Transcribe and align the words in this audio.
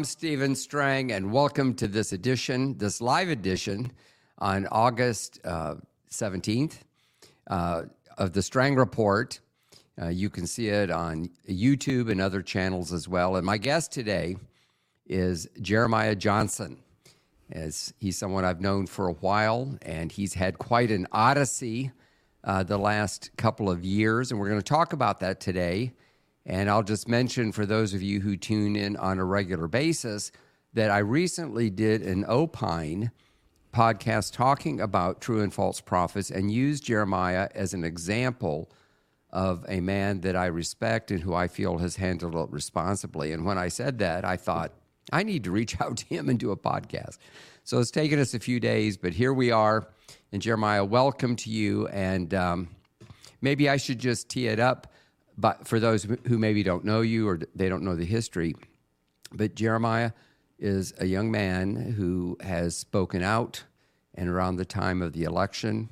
I'm 0.00 0.04
Stephen 0.04 0.54
Strang, 0.54 1.12
and 1.12 1.30
welcome 1.30 1.74
to 1.74 1.86
this 1.86 2.14
edition, 2.14 2.78
this 2.78 3.02
live 3.02 3.28
edition 3.28 3.92
on 4.38 4.66
August 4.72 5.38
uh, 5.44 5.74
17th 6.10 6.78
uh, 7.48 7.82
of 8.16 8.32
the 8.32 8.40
Strang 8.40 8.76
Report. 8.76 9.38
Uh, 10.00 10.08
you 10.08 10.30
can 10.30 10.46
see 10.46 10.68
it 10.68 10.90
on 10.90 11.28
YouTube 11.46 12.10
and 12.10 12.18
other 12.18 12.40
channels 12.40 12.94
as 12.94 13.08
well. 13.08 13.36
And 13.36 13.44
my 13.44 13.58
guest 13.58 13.92
today 13.92 14.38
is 15.06 15.46
Jeremiah 15.60 16.14
Johnson. 16.14 16.78
As 17.52 17.92
he's 17.98 18.16
someone 18.16 18.46
I've 18.46 18.62
known 18.62 18.86
for 18.86 19.08
a 19.08 19.12
while, 19.12 19.76
and 19.82 20.10
he's 20.10 20.32
had 20.32 20.58
quite 20.58 20.90
an 20.90 21.08
odyssey 21.12 21.90
uh, 22.42 22.62
the 22.62 22.78
last 22.78 23.36
couple 23.36 23.68
of 23.68 23.84
years, 23.84 24.30
and 24.30 24.40
we're 24.40 24.48
going 24.48 24.62
to 24.62 24.64
talk 24.64 24.94
about 24.94 25.20
that 25.20 25.40
today. 25.40 25.92
And 26.50 26.68
I'll 26.68 26.82
just 26.82 27.06
mention 27.06 27.52
for 27.52 27.64
those 27.64 27.94
of 27.94 28.02
you 28.02 28.18
who 28.18 28.36
tune 28.36 28.74
in 28.74 28.96
on 28.96 29.20
a 29.20 29.24
regular 29.24 29.68
basis 29.68 30.32
that 30.72 30.90
I 30.90 30.98
recently 30.98 31.70
did 31.70 32.02
an 32.02 32.24
Opine 32.24 33.12
podcast 33.72 34.32
talking 34.32 34.80
about 34.80 35.20
true 35.20 35.42
and 35.42 35.54
false 35.54 35.80
prophets 35.80 36.28
and 36.28 36.50
used 36.50 36.82
Jeremiah 36.82 37.48
as 37.54 37.72
an 37.72 37.84
example 37.84 38.68
of 39.30 39.64
a 39.68 39.78
man 39.78 40.22
that 40.22 40.34
I 40.34 40.46
respect 40.46 41.12
and 41.12 41.20
who 41.20 41.34
I 41.34 41.46
feel 41.46 41.78
has 41.78 41.94
handled 41.94 42.34
it 42.34 42.50
responsibly. 42.50 43.30
And 43.30 43.44
when 43.44 43.56
I 43.56 43.68
said 43.68 44.00
that, 44.00 44.24
I 44.24 44.36
thought, 44.36 44.72
I 45.12 45.22
need 45.22 45.44
to 45.44 45.52
reach 45.52 45.80
out 45.80 45.98
to 45.98 46.06
him 46.06 46.28
and 46.28 46.36
do 46.36 46.50
a 46.50 46.56
podcast. 46.56 47.18
So 47.62 47.78
it's 47.78 47.92
taken 47.92 48.18
us 48.18 48.34
a 48.34 48.40
few 48.40 48.58
days, 48.58 48.96
but 48.96 49.12
here 49.12 49.32
we 49.32 49.52
are. 49.52 49.86
And 50.32 50.42
Jeremiah, 50.42 50.84
welcome 50.84 51.36
to 51.36 51.48
you. 51.48 51.86
And 51.86 52.34
um, 52.34 52.70
maybe 53.40 53.68
I 53.68 53.76
should 53.76 54.00
just 54.00 54.28
tee 54.28 54.48
it 54.48 54.58
up 54.58 54.92
but 55.36 55.66
for 55.66 55.80
those 55.80 56.06
who 56.26 56.38
maybe 56.38 56.62
don't 56.62 56.84
know 56.84 57.00
you 57.00 57.28
or 57.28 57.40
they 57.54 57.68
don't 57.68 57.82
know 57.82 57.96
the 57.96 58.04
history. 58.04 58.54
But 59.32 59.54
Jeremiah 59.54 60.12
is 60.58 60.92
a 60.98 61.06
young 61.06 61.30
man 61.30 61.76
who 61.96 62.36
has 62.42 62.76
spoken 62.76 63.22
out 63.22 63.64
and 64.14 64.28
around 64.28 64.56
the 64.56 64.64
time 64.64 65.02
of 65.02 65.12
the 65.12 65.24
election 65.24 65.88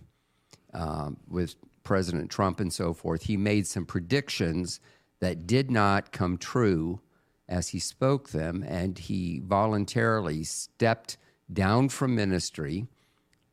um, 0.75 1.17
with 1.29 1.57
President 1.83 2.31
Trump 2.31 2.61
and 2.61 2.73
so 2.73 2.93
forth, 2.93 3.23
he 3.23 3.37
made 3.37 3.67
some 3.67 3.87
predictions 3.87 4.81
that 5.21 5.47
did 5.47 5.71
not 5.71 6.13
come 6.13 6.37
true 6.37 7.01
as 7.49 7.69
he 7.69 7.79
spoke 7.79 8.29
them, 8.29 8.63
and 8.63 8.99
he 8.99 9.41
voluntarily 9.43 10.45
stepped 10.45 11.17
down 11.51 11.89
from 11.89 12.15
ministry. 12.15 12.87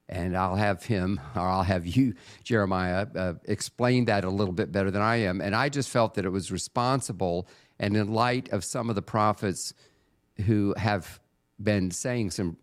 And 0.07 0.37
I'll 0.37 0.55
have 0.55 0.83
him, 0.83 1.19
or 1.35 1.41
I'll 1.41 1.63
have 1.63 1.87
you, 1.87 2.13
Jeremiah, 2.43 3.07
uh, 3.15 3.33
explain 3.45 4.05
that 4.05 4.23
a 4.23 4.29
little 4.29 4.53
bit 4.53 4.71
better 4.71 4.91
than 4.91 5.01
I 5.01 5.17
am. 5.17 5.41
And 5.41 5.55
I 5.55 5.69
just 5.69 5.89
felt 5.89 6.13
that 6.13 6.25
it 6.25 6.29
was 6.29 6.51
responsible, 6.51 7.47
and 7.79 7.97
in 7.97 8.13
light 8.13 8.49
of 8.49 8.63
some 8.63 8.89
of 8.89 8.95
the 8.95 9.01
prophets 9.01 9.73
who 10.45 10.75
have 10.77 11.19
been 11.61 11.89
saying 11.89 12.31
some, 12.31 12.57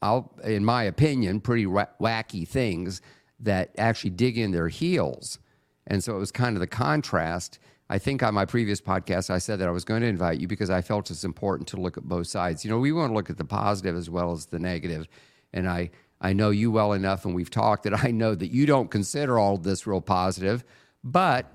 I'll, 0.00 0.32
in 0.42 0.64
my 0.64 0.84
opinion, 0.84 1.40
pretty 1.40 1.66
wacky 1.66 2.48
things 2.48 3.02
that 3.40 3.74
actually 3.76 4.10
dig 4.10 4.38
in 4.38 4.52
their 4.52 4.68
heels. 4.68 5.38
And 5.86 6.02
so 6.02 6.16
it 6.16 6.18
was 6.18 6.32
kind 6.32 6.56
of 6.56 6.60
the 6.60 6.66
contrast 6.66 7.58
I 7.88 7.98
think 7.98 8.22
on 8.22 8.34
my 8.34 8.44
previous 8.44 8.80
podcast, 8.80 9.30
I 9.30 9.38
said 9.38 9.60
that 9.60 9.68
I 9.68 9.70
was 9.70 9.84
going 9.84 10.00
to 10.00 10.08
invite 10.08 10.40
you 10.40 10.48
because 10.48 10.70
I 10.70 10.82
felt 10.82 11.10
it's 11.10 11.24
important 11.24 11.68
to 11.68 11.76
look 11.76 11.96
at 11.96 12.04
both 12.04 12.26
sides. 12.26 12.64
You 12.64 12.70
know, 12.70 12.78
we 12.78 12.90
want 12.90 13.10
to 13.10 13.14
look 13.14 13.30
at 13.30 13.38
the 13.38 13.44
positive 13.44 13.94
as 13.94 14.10
well 14.10 14.32
as 14.32 14.46
the 14.46 14.58
negative. 14.58 15.06
And 15.52 15.68
I, 15.68 15.90
I 16.20 16.32
know 16.32 16.50
you 16.50 16.70
well 16.70 16.92
enough, 16.92 17.24
and 17.24 17.34
we've 17.34 17.50
talked 17.50 17.84
that 17.84 18.04
I 18.04 18.10
know 18.10 18.34
that 18.34 18.50
you 18.50 18.66
don't 18.66 18.90
consider 18.90 19.38
all 19.38 19.56
this 19.58 19.86
real 19.86 20.00
positive, 20.00 20.64
but 21.04 21.52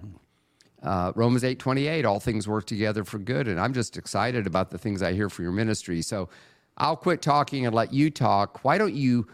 uh, 0.84 1.12
Romans 1.16 1.44
8 1.44 1.59
28, 1.59 2.06
all 2.06 2.20
things 2.20 2.47
work 2.47 2.66
together 2.66 3.03
for 3.03 3.19
good. 3.19 3.47
And 3.47 3.59
I'm 3.59 3.74
just 3.74 3.97
excited 3.97 4.47
about 4.47 4.72
the 4.72 4.78
things 4.78 5.02
I 5.02 5.13
hear 5.13 5.30
for 5.30 5.41
your 5.41 5.52
ministry. 5.52 6.02
So 6.02 6.30
I'll 6.78 6.96
quit 6.96 7.22
talking 7.22 7.66
and 7.66 7.75
let 7.75 7.94
you 7.94 8.09
talk. 8.09 8.63
Why 8.63 8.78
don't 8.78 8.96
you 8.96 9.28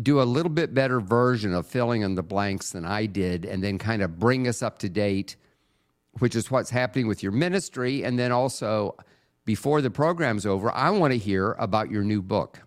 do 0.00 0.22
a 0.22 0.24
little 0.24 0.50
bit 0.50 0.74
better 0.74 1.00
version 1.00 1.52
of 1.52 1.66
filling 1.66 2.02
in 2.02 2.14
the 2.14 2.22
blanks 2.22 2.70
than 2.70 2.84
I 2.84 3.06
did 3.06 3.44
and 3.44 3.62
then 3.62 3.78
kind 3.78 4.02
of 4.02 4.18
bring 4.18 4.46
us 4.46 4.62
up 4.62 4.78
to 4.80 4.88
date? 4.88 5.36
which 6.18 6.36
is 6.36 6.50
what's 6.50 6.70
happening 6.70 7.06
with 7.06 7.22
your 7.22 7.32
ministry. 7.32 8.04
And 8.04 8.18
then 8.18 8.32
also, 8.32 8.96
before 9.44 9.80
the 9.80 9.90
program's 9.90 10.46
over, 10.46 10.70
I 10.72 10.90
want 10.90 11.12
to 11.12 11.18
hear 11.18 11.52
about 11.52 11.90
your 11.90 12.02
new 12.02 12.22
book. 12.22 12.60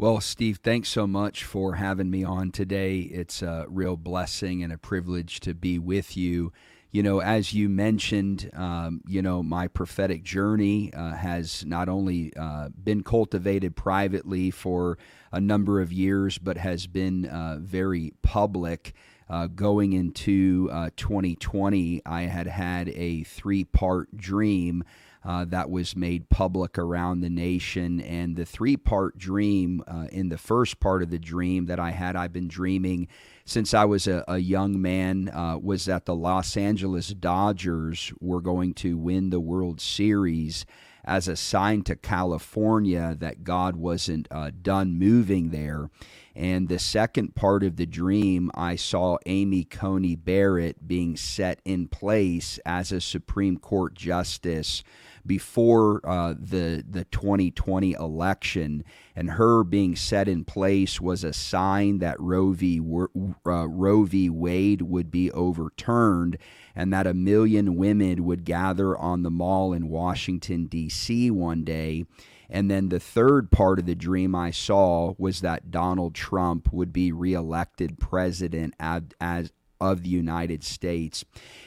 Well, 0.00 0.22
Steve, 0.22 0.60
thanks 0.62 0.88
so 0.88 1.06
much 1.06 1.44
for 1.44 1.74
having 1.74 2.10
me 2.10 2.24
on 2.24 2.52
today. 2.52 3.00
It's 3.00 3.42
a 3.42 3.66
real 3.68 3.98
blessing 3.98 4.62
and 4.62 4.72
a 4.72 4.78
privilege 4.78 5.40
to 5.40 5.52
be 5.52 5.78
with 5.78 6.16
you. 6.16 6.54
You 6.90 7.02
know, 7.02 7.20
as 7.20 7.52
you 7.52 7.68
mentioned, 7.68 8.50
um, 8.54 9.02
you 9.06 9.20
know, 9.20 9.42
my 9.42 9.68
prophetic 9.68 10.22
journey 10.22 10.90
uh, 10.94 11.12
has 11.16 11.66
not 11.66 11.90
only 11.90 12.32
uh, 12.34 12.70
been 12.70 13.02
cultivated 13.02 13.76
privately 13.76 14.50
for 14.50 14.96
a 15.32 15.38
number 15.38 15.82
of 15.82 15.92
years, 15.92 16.38
but 16.38 16.56
has 16.56 16.86
been 16.86 17.26
uh, 17.26 17.58
very 17.60 18.14
public. 18.22 18.94
Uh, 19.28 19.48
going 19.48 19.92
into 19.92 20.70
uh, 20.72 20.88
2020, 20.96 22.00
I 22.06 22.22
had 22.22 22.46
had 22.46 22.88
a 22.88 23.22
three 23.24 23.64
part 23.64 24.16
dream. 24.16 24.82
Uh, 25.22 25.44
that 25.44 25.68
was 25.68 25.94
made 25.94 26.30
public 26.30 26.78
around 26.78 27.20
the 27.20 27.28
nation. 27.28 28.00
And 28.00 28.36
the 28.36 28.46
three 28.46 28.76
part 28.76 29.18
dream, 29.18 29.82
uh, 29.86 30.06
in 30.10 30.30
the 30.30 30.38
first 30.38 30.80
part 30.80 31.02
of 31.02 31.10
the 31.10 31.18
dream 31.18 31.66
that 31.66 31.78
I 31.78 31.90
had, 31.90 32.16
I've 32.16 32.32
been 32.32 32.48
dreaming 32.48 33.08
since 33.44 33.74
I 33.74 33.84
was 33.84 34.06
a, 34.06 34.24
a 34.28 34.38
young 34.38 34.80
man, 34.80 35.28
uh, 35.28 35.58
was 35.58 35.84
that 35.86 36.06
the 36.06 36.14
Los 36.14 36.56
Angeles 36.56 37.08
Dodgers 37.08 38.12
were 38.20 38.40
going 38.40 38.74
to 38.74 38.96
win 38.96 39.30
the 39.30 39.40
World 39.40 39.80
Series 39.80 40.64
as 41.04 41.28
a 41.28 41.36
sign 41.36 41.82
to 41.82 41.96
California 41.96 43.16
that 43.18 43.42
God 43.42 43.76
wasn't 43.76 44.28
uh, 44.30 44.50
done 44.62 44.98
moving 44.98 45.50
there. 45.50 45.90
And 46.34 46.68
the 46.68 46.78
second 46.78 47.34
part 47.34 47.64
of 47.64 47.76
the 47.76 47.86
dream, 47.86 48.50
I 48.54 48.76
saw 48.76 49.18
Amy 49.26 49.64
Coney 49.64 50.14
Barrett 50.14 50.86
being 50.86 51.16
set 51.16 51.60
in 51.64 51.88
place 51.88 52.60
as 52.64 52.92
a 52.92 53.00
Supreme 53.00 53.56
Court 53.56 53.94
justice 53.94 54.84
before 55.26 56.00
uh, 56.04 56.34
the 56.38 56.84
the 56.88 57.04
2020 57.06 57.92
election, 57.92 58.84
and 59.14 59.30
her 59.32 59.64
being 59.64 59.96
set 59.96 60.28
in 60.28 60.44
place 60.44 61.00
was 61.00 61.24
a 61.24 61.32
sign 61.32 61.98
that 61.98 62.20
Roe 62.20 62.52
v. 62.52 62.80
Uh, 62.80 63.68
Roe 63.68 64.04
v. 64.04 64.30
Wade 64.30 64.82
would 64.82 65.10
be 65.10 65.30
overturned, 65.32 66.38
and 66.74 66.92
that 66.92 67.06
a 67.06 67.14
million 67.14 67.76
women 67.76 68.24
would 68.24 68.44
gather 68.44 68.96
on 68.96 69.22
the 69.22 69.30
mall 69.30 69.72
in 69.72 69.88
Washington 69.88 70.66
D.C. 70.66 71.30
one 71.30 71.64
day 71.64 72.04
and 72.50 72.70
then 72.70 72.88
the 72.88 73.00
third 73.00 73.50
part 73.52 73.78
of 73.78 73.86
the 73.86 73.94
dream 73.94 74.34
I 74.34 74.50
saw 74.50 75.14
was 75.18 75.40
that 75.40 75.70
Donald 75.70 76.14
Trump 76.14 76.72
would 76.72 76.92
be 76.92 77.12
reelected 77.12 78.00
president 78.00 78.74
as, 78.80 79.02
as 79.20 79.52
of 79.80 80.02
the 80.02 80.08
United 80.08 80.62
States. 80.62 81.24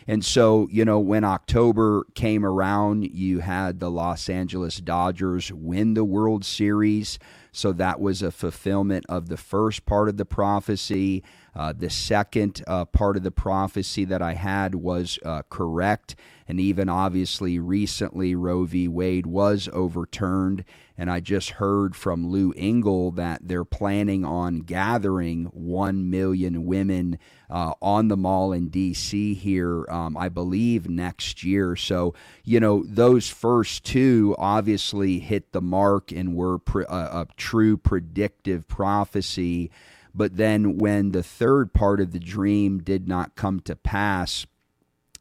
And 0.07 0.24
so, 0.24 0.68
you 0.72 0.85
know, 0.85 1.00
when 1.00 1.24
October 1.24 2.06
came 2.13 2.46
around, 2.46 3.06
you 3.12 3.40
had 3.40 3.79
the 3.79 3.90
Los 3.90 4.29
Angeles 4.29 4.78
Dodgers 4.78 5.51
win 5.51 5.94
the 5.94 6.03
World 6.03 6.46
Series. 6.46 7.19
So 7.51 7.72
that 7.74 8.00
was 8.00 8.22
a 8.22 8.31
fulfillment 8.31 9.06
of 9.09 9.29
the 9.29 9.38
first 9.38 9.85
part 9.85 10.09
of 10.09 10.18
the 10.18 10.25
prophecy. 10.25 11.24
Uh, 11.56 11.74
the 11.74 11.90
second 11.90 12.64
uh, 12.68 12.86
part 12.86 13.18
of 13.18 13.24
the 13.24 13.31
prophecy 13.31 14.06
that 14.06 14.22
I 14.22 14.34
had 14.34 14.75
was 14.75 15.19
uh, 15.24 15.44
correct. 15.50 16.16
And 16.47 16.59
even 16.59 16.90
obviously, 16.90 17.58
recently, 17.59 18.36
Roe 18.36 18.66
v. 18.66 18.88
Wade 18.88 19.25
was 19.25 19.69
overturned. 19.72 20.66
And 20.97 21.09
I 21.09 21.19
just 21.22 21.52
heard 21.52 21.96
from 21.96 22.28
Lou 22.28 22.53
Engle 22.56 23.12
that 23.12 23.47
they're 23.47 23.63
planning 23.63 24.25
on 24.25 24.59
gathering 24.59 25.45
1 25.45 26.10
million 26.10 26.66
women 26.66 27.18
uh, 27.50 27.74
on 27.81 28.10
the 28.10 28.18
mall 28.18 28.51
in 28.51 28.69
D.C. 28.69 29.33
here, 29.36 29.86
um, 29.89 30.18
I 30.18 30.30
believe, 30.30 30.89
next 30.89 31.44
year. 31.44 31.75
So, 31.75 32.13
you 32.44 32.60
know, 32.60 32.83
those 32.86 33.30
first 33.30 33.86
two 33.86 34.36
obviously 34.38 35.19
hit 35.19 35.51
the 35.51 35.62
mark 35.62 36.12
and 36.12 36.36
were 36.36 36.60
pre- 36.60 36.86
a 36.88 37.27
true 37.38 37.77
predictive 37.77 38.68
prophecy. 38.68 39.72
But 40.13 40.38
then 40.38 40.77
when 40.77 41.12
the 41.12 41.24
third 41.24 41.74
part 41.74 42.00
of 42.00 42.12
the 42.12 42.19
dream 42.19 42.80
did 42.80 43.07
not 43.07 43.36
come 43.36 43.60
to 43.62 43.75
pass, 43.75 44.45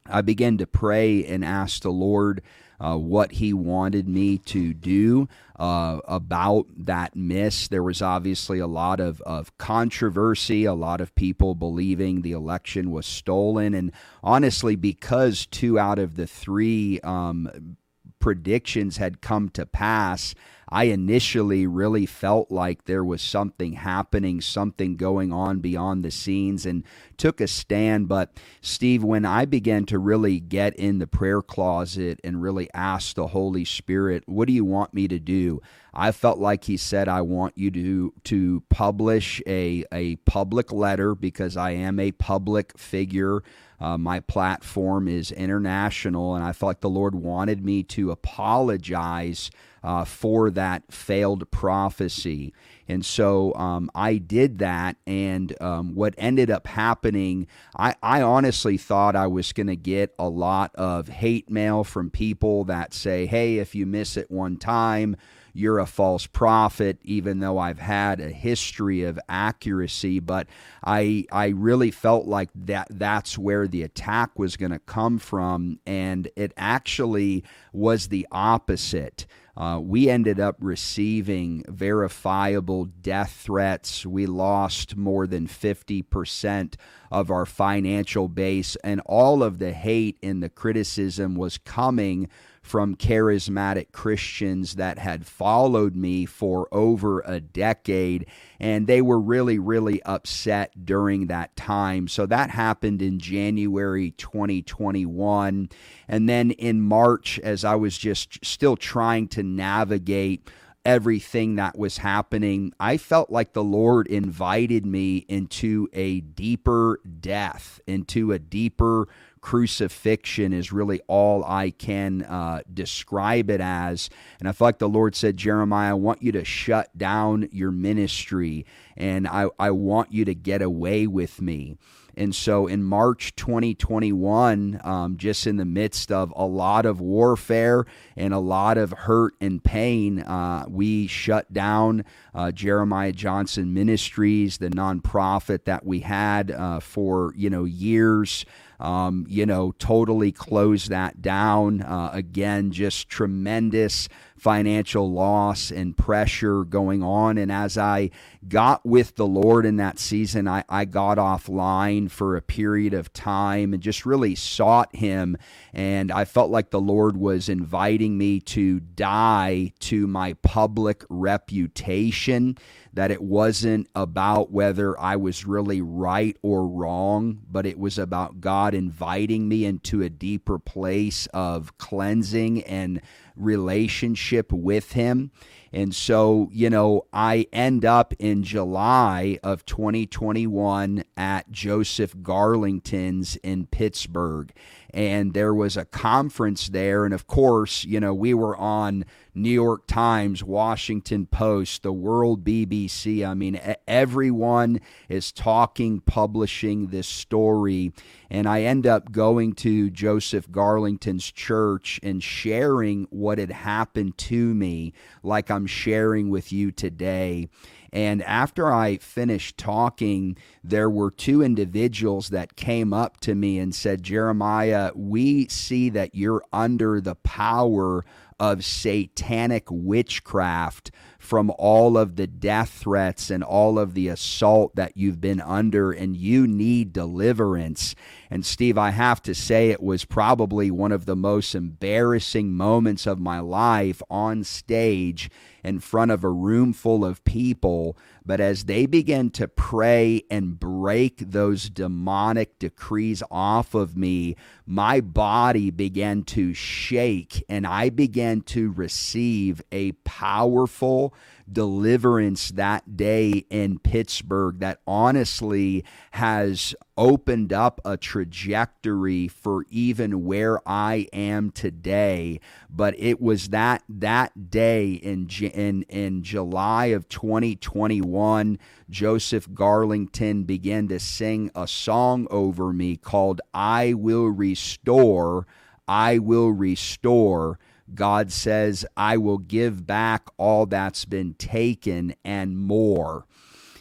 I 0.07 0.21
began 0.21 0.59
to 0.59 0.67
pray 0.67 1.25
and 1.25 1.45
ask 1.45 1.83
the 1.83 1.91
Lord 1.91 2.43
uh, 2.81 2.97
what 2.97 3.33
He 3.33 3.53
wanted 3.53 4.09
me 4.09 4.39
to 4.39 4.75
do 4.75 5.29
uh, 5.57 6.01
about 6.07 6.67
that 6.77 7.15
miss. 7.15 7.69
There 7.69 7.83
was 7.83 8.03
obviously 8.03 8.59
a 8.59 8.67
lot 8.67 8.99
of, 8.99 9.21
of 9.23 9.57
controversy, 9.57 10.65
a 10.65 10.75
lot 10.75 11.01
of 11.01 11.15
people 11.15 11.55
believing 11.55 12.23
the 12.23 12.33
election 12.33 12.91
was 12.91 13.07
stolen. 13.07 13.73
And 13.75 13.93
honestly, 14.25 14.75
because 14.75 15.47
two 15.47 15.79
out 15.79 16.01
of 16.01 16.17
the 16.17 16.27
three 16.27 16.99
um, 17.05 17.77
predictions 18.23 18.97
had 18.97 19.21
come 19.21 19.51
to 19.51 19.67
pass, 19.67 20.35
I 20.71 20.85
initially 20.85 21.67
really 21.67 22.07
felt 22.07 22.51
like 22.51 22.87
there 22.87 23.05
was 23.05 23.21
something 23.21 23.75
happening, 23.75 24.41
something 24.41 24.97
going 24.97 25.31
on 25.31 25.59
beyond 25.59 26.03
the 26.03 26.11
scenes, 26.11 26.65
and 26.65 26.83
took 27.19 27.43
a 27.43 27.47
stand. 27.47 28.09
But, 28.09 28.33
Steve, 28.63 29.05
when 29.05 29.27
I 29.27 29.45
began 29.45 29.85
to 29.87 29.99
really 29.99 30.41
get 30.41 30.75
in 30.77 30.99
the 30.99 31.07
prayer 31.07 31.43
closet 31.43 32.21
and 32.25 32.41
really 32.41 32.71
ask 32.73 33.15
the 33.15 33.27
Holy 33.27 33.67
Spirit, 33.67 34.23
what 34.27 34.49
do 34.49 34.55
you 34.55 34.65
want 34.65 34.95
me 34.95 35.09
to 35.09 35.19
do? 35.19 35.61
I 35.93 36.11
felt 36.11 36.39
like 36.39 36.65
he 36.65 36.79
said, 36.79 37.07
I 37.07 37.21
want 37.21 37.59
you 37.59 37.71
to, 37.73 38.15
to 38.25 38.63
publish 38.71 39.43
a, 39.47 39.85
a 39.93 40.17
public 40.17 40.73
letter 40.73 41.15
because 41.15 41.55
I 41.55 41.73
am 41.73 42.01
a 42.01 42.13
public 42.13 42.79
figure. 42.79 43.43
Uh, 43.83 43.99
my 43.99 44.21
platform 44.21 45.09
is 45.09 45.33
international, 45.33 46.37
and 46.37 46.45
I 46.45 46.53
felt 46.53 46.71
like 46.71 46.81
the 46.81 46.89
Lord 46.89 47.17
wanted 47.17 47.65
me 47.65 47.83
to 47.83 48.13
apologize 48.13 49.51
uh, 49.83 50.05
for 50.05 50.51
that 50.53 50.93
failed 50.93 51.51
prophecy. 51.51 52.53
And 52.87 53.05
so 53.05 53.53
um, 53.55 53.91
I 53.93 54.19
did 54.19 54.59
that. 54.59 54.99
And 55.05 55.61
um, 55.61 55.97
what 55.97 56.15
ended 56.17 56.49
up 56.49 56.69
happening, 56.69 57.49
I, 57.77 57.97
I 58.01 58.23
honestly 58.23 58.77
thought 58.77 59.17
I 59.17 59.27
was 59.27 59.53
going 59.53 59.67
to 59.67 59.77
get 59.77 60.15
a 60.17 60.29
lot 60.29 60.71
of 60.77 61.09
hate 61.09 61.51
mail 61.51 61.83
from 61.83 62.09
people 62.09 62.63
that 62.65 62.95
say, 62.95 63.27
hey, 63.27 63.59
if 63.59 63.75
you 63.75 63.85
miss 63.85 64.17
it 64.17 64.31
one 64.31 64.59
time, 64.59 65.17
you're 65.53 65.79
a 65.79 65.87
false 65.87 66.27
prophet, 66.27 66.99
even 67.03 67.41
though 67.41 67.59
I've 67.59 67.79
had 67.79 68.21
a 68.21 68.31
history 68.31 69.05
of 69.05 69.19
accuracy. 69.29 70.19
But 70.19 70.47
I 70.85 71.27
I 71.31 71.49
really 71.49 71.91
felt 71.91 72.27
like 72.27 72.51
that 72.55 72.89
that's 72.91 73.39
where 73.39 73.67
the 73.67 73.83
attack 73.83 74.39
was 74.39 74.57
going 74.57 74.73
to 74.73 74.79
come 74.79 75.19
from, 75.19 75.79
and 75.87 76.29
it 76.37 76.53
actually 76.57 77.45
was 77.73 78.09
the 78.09 78.27
opposite. 78.33 79.27
Uh, 79.55 79.79
we 79.83 80.09
ended 80.09 80.41
up 80.41 80.57
receiving 80.61 81.63
verifiable 81.69 82.87
death 82.87 83.33
threats. 83.45 84.07
We 84.07 84.25
lost 84.25 84.97
more 84.97 85.27
than 85.27 85.47
50% 85.47 86.75
of 87.11 87.31
our 87.31 87.45
financial 87.45 88.29
base, 88.29 88.77
and 88.83 89.03
all 89.05 89.43
of 89.43 89.59
the 89.59 89.73
hate 89.73 90.17
and 90.23 90.43
the 90.43 90.49
criticism 90.49 91.35
was 91.35 91.59
coming 91.59 92.31
from 92.63 92.95
charismatic 92.95 93.91
Christians 93.93 94.77
that 94.77 94.99
had 94.99 95.27
followed 95.27 95.97
me 95.97 96.25
for 96.25 96.69
over 96.73 97.21
a 97.21 97.41
decade, 97.41 98.27
and 98.61 98.87
they 98.87 99.03
were 99.03 99.21
really, 99.21 99.59
really 99.59 100.03
upset 100.05 100.85
during 100.85 101.27
that 101.27 101.55
time. 101.57 102.07
So 102.07 102.25
that 102.27 102.51
happened 102.51 103.03
in 103.03 103.19
January 103.19 104.13
2021. 104.13 105.69
And 106.09 106.29
then 106.29 106.53
in 106.53 106.81
March, 106.81 107.39
as 107.41 107.65
I 107.65 107.75
was 107.75 107.99
just 107.99 108.45
still 108.45 108.77
trying 108.77 109.29
to 109.29 109.43
navigate 109.43 110.49
everything 110.85 111.57
that 111.57 111.79
was 111.79 111.99
happening, 111.99 112.73
I 112.79 112.97
felt 112.97 113.31
like 113.31 113.53
the 113.53 113.65
Lord 113.65 114.07
invited 114.07 114.87
me 114.87 115.19
into 115.29 115.89
a 115.93 116.21
deeper 116.21 117.01
death, 117.21 117.81
into 117.87 118.33
a 118.33 118.39
deeper 118.39 119.09
crucifixion 119.43 120.53
is 120.55 120.73
really 120.73 121.01
all 121.09 121.45
I 121.45 121.71
can 121.71 122.23
uh, 122.23 122.63
describe 122.73 123.51
it 123.51 123.61
as. 123.61 124.09
And 124.41 124.49
I 124.49 124.53
feel 124.53 124.69
like 124.69 124.79
the 124.79 124.89
Lord 124.89 125.15
said, 125.15 125.37
Jeremiah, 125.37 125.91
I 125.91 125.95
want 125.95 126.23
you 126.23 126.33
to 126.33 126.45
shut 126.45 126.97
down 126.97 127.49
your 127.53 127.73
ministry 127.73 128.65
and 128.97 129.29
I, 129.29 129.49
I 129.59 129.73
want 129.73 130.13
you 130.13 130.25
to 130.25 130.35
get 130.35 130.63
away 130.63 131.07
with 131.07 131.43
me. 131.43 131.77
And 132.17 132.35
so 132.35 132.67
in 132.67 132.83
March 132.85 133.35
2021, 133.37 134.81
um, 134.85 135.17
just 135.17 135.47
in 135.47 135.57
the 135.57 135.65
midst 135.65 136.13
of 136.13 136.33
a 136.37 136.45
lot 136.45 136.85
of 136.85 137.01
warfare 137.01 137.87
and 138.17 138.35
a 138.35 138.39
lot 138.39 138.77
of 138.77 138.93
hurt 138.93 139.35
and 139.41 139.63
pain, 139.63 140.21
uh, 140.21 140.67
we 140.69 141.07
shut 141.07 141.53
down 141.53 142.05
uh, 142.35 142.53
Jeremiah 142.53 143.13
Johnson 143.13 143.73
Ministries, 143.73 144.59
the 144.59 144.69
nonprofit 144.69 145.65
that 145.65 145.87
we 145.87 146.01
had 146.01 146.51
uh, 146.51 146.81
for 146.81 147.33
you 147.35 147.49
know 147.49 147.65
years 147.65 148.45
um, 148.83 149.25
you 149.29 149.47
know, 149.47 149.73
totally 149.79 150.33
close 150.33 150.87
that 150.87 151.23
down. 151.23 151.83
Uh, 151.83 152.11
again, 152.13 152.73
just 152.73 153.09
tremendous 153.09 154.09
financial 154.43 155.09
loss 155.09 155.71
and 155.71 155.97
pressure 155.97 156.65
going 156.65 157.01
on. 157.01 157.39
And 157.39 157.53
as 157.53 157.79
I 157.79 158.11
got 158.49 158.85
with 158.85 159.15
the 159.15 159.27
Lord 159.27 159.65
in 159.65 159.77
that 159.77 160.01
season, 160.01 160.49
I, 160.49 160.65
I 160.69 160.85
got 160.85 161.17
offline 161.17 162.11
for 162.11 162.35
a 162.35 162.43
period 162.43 162.93
of 162.93 163.13
time 163.13 163.73
and 163.73 163.81
just 163.81 164.05
really 164.05 164.35
sought 164.35 164.97
Him. 164.97 165.37
And 165.73 166.11
I 166.11 166.25
felt 166.25 166.51
like 166.51 166.71
the 166.71 166.81
Lord 166.81 167.17
was 167.17 167.49
inviting 167.49 168.19
me 168.19 168.41
to 168.41 168.81
die 168.81 169.75
to 169.79 170.09
my 170.09 170.33
public 170.43 171.05
reputation 171.09 172.59
that 172.95 173.13
it 173.13 173.23
wasn't 173.23 173.89
about 173.95 174.51
whether 174.51 174.99
I 175.01 175.17
was 175.17 175.47
really 175.47 175.81
right 175.81 176.37
or 176.43 176.67
wrong, 176.67 177.39
but 177.49 177.65
it 177.65 177.79
was 177.79 177.97
about 177.97 178.41
God 178.41 178.75
inviting 178.75 179.49
me 179.49 179.65
into 179.65 180.03
a 180.03 180.11
deeper 180.11 180.59
place 180.59 181.27
of 181.33 181.79
cleansing 181.79 182.65
and 182.65 183.01
relationship 183.37 184.53
with 184.53 184.93
Him. 184.93 185.31
And 185.73 185.95
so, 185.95 186.51
you 186.53 186.69
know, 186.69 187.07
I 187.13 187.47
end 187.53 187.85
up 187.85 188.13
in 188.19 188.43
July 188.43 189.39
of 189.43 189.65
2021 189.65 191.05
at 191.17 191.51
Joseph 191.51 192.15
Garlington's 192.17 193.37
in 193.37 193.67
Pittsburgh 193.67 194.53
and 194.93 195.33
there 195.33 195.55
was 195.55 195.77
a 195.77 195.85
conference 195.85 196.69
there. 196.69 197.05
And 197.05 197.15
of 197.15 197.27
course, 197.27 197.85
you 197.85 197.99
know, 197.99 198.13
we 198.13 198.35
were 198.35 198.57
on 198.57 199.05
New 199.35 199.51
York 199.51 199.87
Times, 199.87 200.45
Washington 200.45 201.27
Post, 201.27 201.83
the 201.83 201.93
World 201.93 202.45
BBC. 202.45 203.27
I 203.27 203.33
mean, 203.33 203.59
everyone 203.89 204.81
is 205.09 205.33
talking, 205.33 206.01
publishing 206.01 206.89
this 206.89 207.09
story. 207.09 207.93
And 208.31 208.47
I 208.47 208.63
end 208.63 208.87
up 208.87 209.11
going 209.13 209.55
to 209.55 209.89
Joseph 209.91 210.51
Garlington's 210.51 211.31
church 211.33 211.99
and 212.03 212.23
sharing 212.23 213.05
what 213.11 213.39
had 213.39 213.51
happened 213.51 214.19
to 214.19 214.55
me, 214.55 214.93
like 215.23 215.51
I'm 215.51 215.67
sharing 215.67 216.29
with 216.29 216.53
you 216.53 216.71
today. 216.71 217.49
And 217.93 218.23
after 218.23 218.73
I 218.73 218.97
finished 218.97 219.59
talking, 219.59 220.37
there 220.65 220.89
were 220.89 221.11
two 221.11 221.43
individuals 221.43 222.31
that 222.31 222.57
came 222.57 222.93
up 222.93 223.21
to 223.21 223.35
me 223.35 223.59
and 223.59 223.75
said, 223.75 224.03
Jeremiah, 224.03 224.93
we 224.95 225.47
see 225.49 225.91
that 225.91 226.15
you're 226.15 226.43
under 226.53 227.01
the 227.01 227.17
power 227.17 228.05
of 228.43 228.65
satanic 228.65 229.63
witchcraft 229.71 230.91
from 231.17 231.53
all 231.59 231.97
of 231.97 232.17
the 232.17 232.27
death 232.27 232.71
threats 232.71 233.31
and 233.31 233.45
all 233.45 233.79
of 233.79 233.95
the 233.95 234.09
assault 234.09 234.75
that 234.75 234.97
you've 234.97 235.21
been 235.21 235.41
under, 235.41 235.93
and 235.93 236.17
you 236.17 236.49
need 236.49 236.93
deliverance. 236.93 237.95
And 238.29 238.45
Steve, 238.45 238.77
I 238.77 238.91
have 238.91 239.23
to 239.23 239.35
say, 239.37 239.71
it 239.71 239.81
was 239.81 240.05
probably 240.05 240.73
one 240.73 240.91
of 240.91 241.07
the 241.07 241.15
most 241.15 241.55
embarrassing 241.55 242.53
moments 242.53 243.07
of 243.07 243.21
my 243.21 243.39
life 243.39 244.03
on 244.11 244.43
stage 244.43 245.31
in 245.63 245.79
front 245.79 246.11
of 246.11 246.25
a 246.25 246.29
room 246.29 246.73
full 246.73 247.05
of 247.05 247.23
people. 247.23 247.97
But 248.25 248.41
as 248.41 248.65
they 248.65 248.87
began 248.87 249.31
to 249.31 249.49
pray 249.49 250.23
and 250.31 250.59
break 250.59 251.19
those 251.19 251.69
demonic 251.69 252.59
decrees 252.59 253.23
off 253.31 253.75
of 253.75 253.97
me, 253.97 254.37
my 254.67 255.01
body 255.01 255.71
began 255.71 256.23
to 256.25 256.55
shake 256.55 257.45
and 257.49 257.67
I 257.67 257.91
began 257.91 258.43
to 258.43 258.71
receive 258.73 259.63
a 259.73 259.93
powerful 260.05 261.15
deliverance 261.51 262.51
that 262.51 262.97
day 262.97 263.45
in 263.51 263.79
Pittsburgh 263.79 264.61
that 264.61 264.81
honestly 264.87 265.85
has 266.13 266.75
opened 266.97 267.53
up 267.53 267.81
a 267.85 267.97
trajectory 267.97 269.29
for 269.29 269.65
even 269.71 270.25
where 270.25 270.61
I 270.69 271.07
am 271.13 271.51
today. 271.51 272.41
But 272.69 272.95
it 272.99 273.21
was 273.21 273.49
that 273.49 273.83
that 273.89 274.51
day 274.51 274.93
in 274.93 275.29
in 275.29 275.83
in 275.85 276.23
July 276.23 276.87
of 276.87 277.09
2021 277.09 278.59
Joseph 278.91 279.49
Garlington 279.51 280.47
began 280.47 280.89
to 280.89 281.01
sing 281.01 281.51
a 281.55 281.67
song 281.67 282.27
over 282.31 282.73
me 282.73 282.97
called 282.97 283.41
I 283.55 283.95
will 283.95 284.27
restore 284.27 285.47
I 285.89 286.19
will 286.19 286.51
restore 286.51 287.59
God 287.95 288.33
says, 288.33 288.85
I 288.97 289.17
will 289.17 289.39
give 289.39 289.87
back 289.87 290.29
all 290.37 290.67
that's 290.67 291.05
been 291.05 291.35
taken 291.35 292.15
and 292.25 292.59
more. 292.59 293.27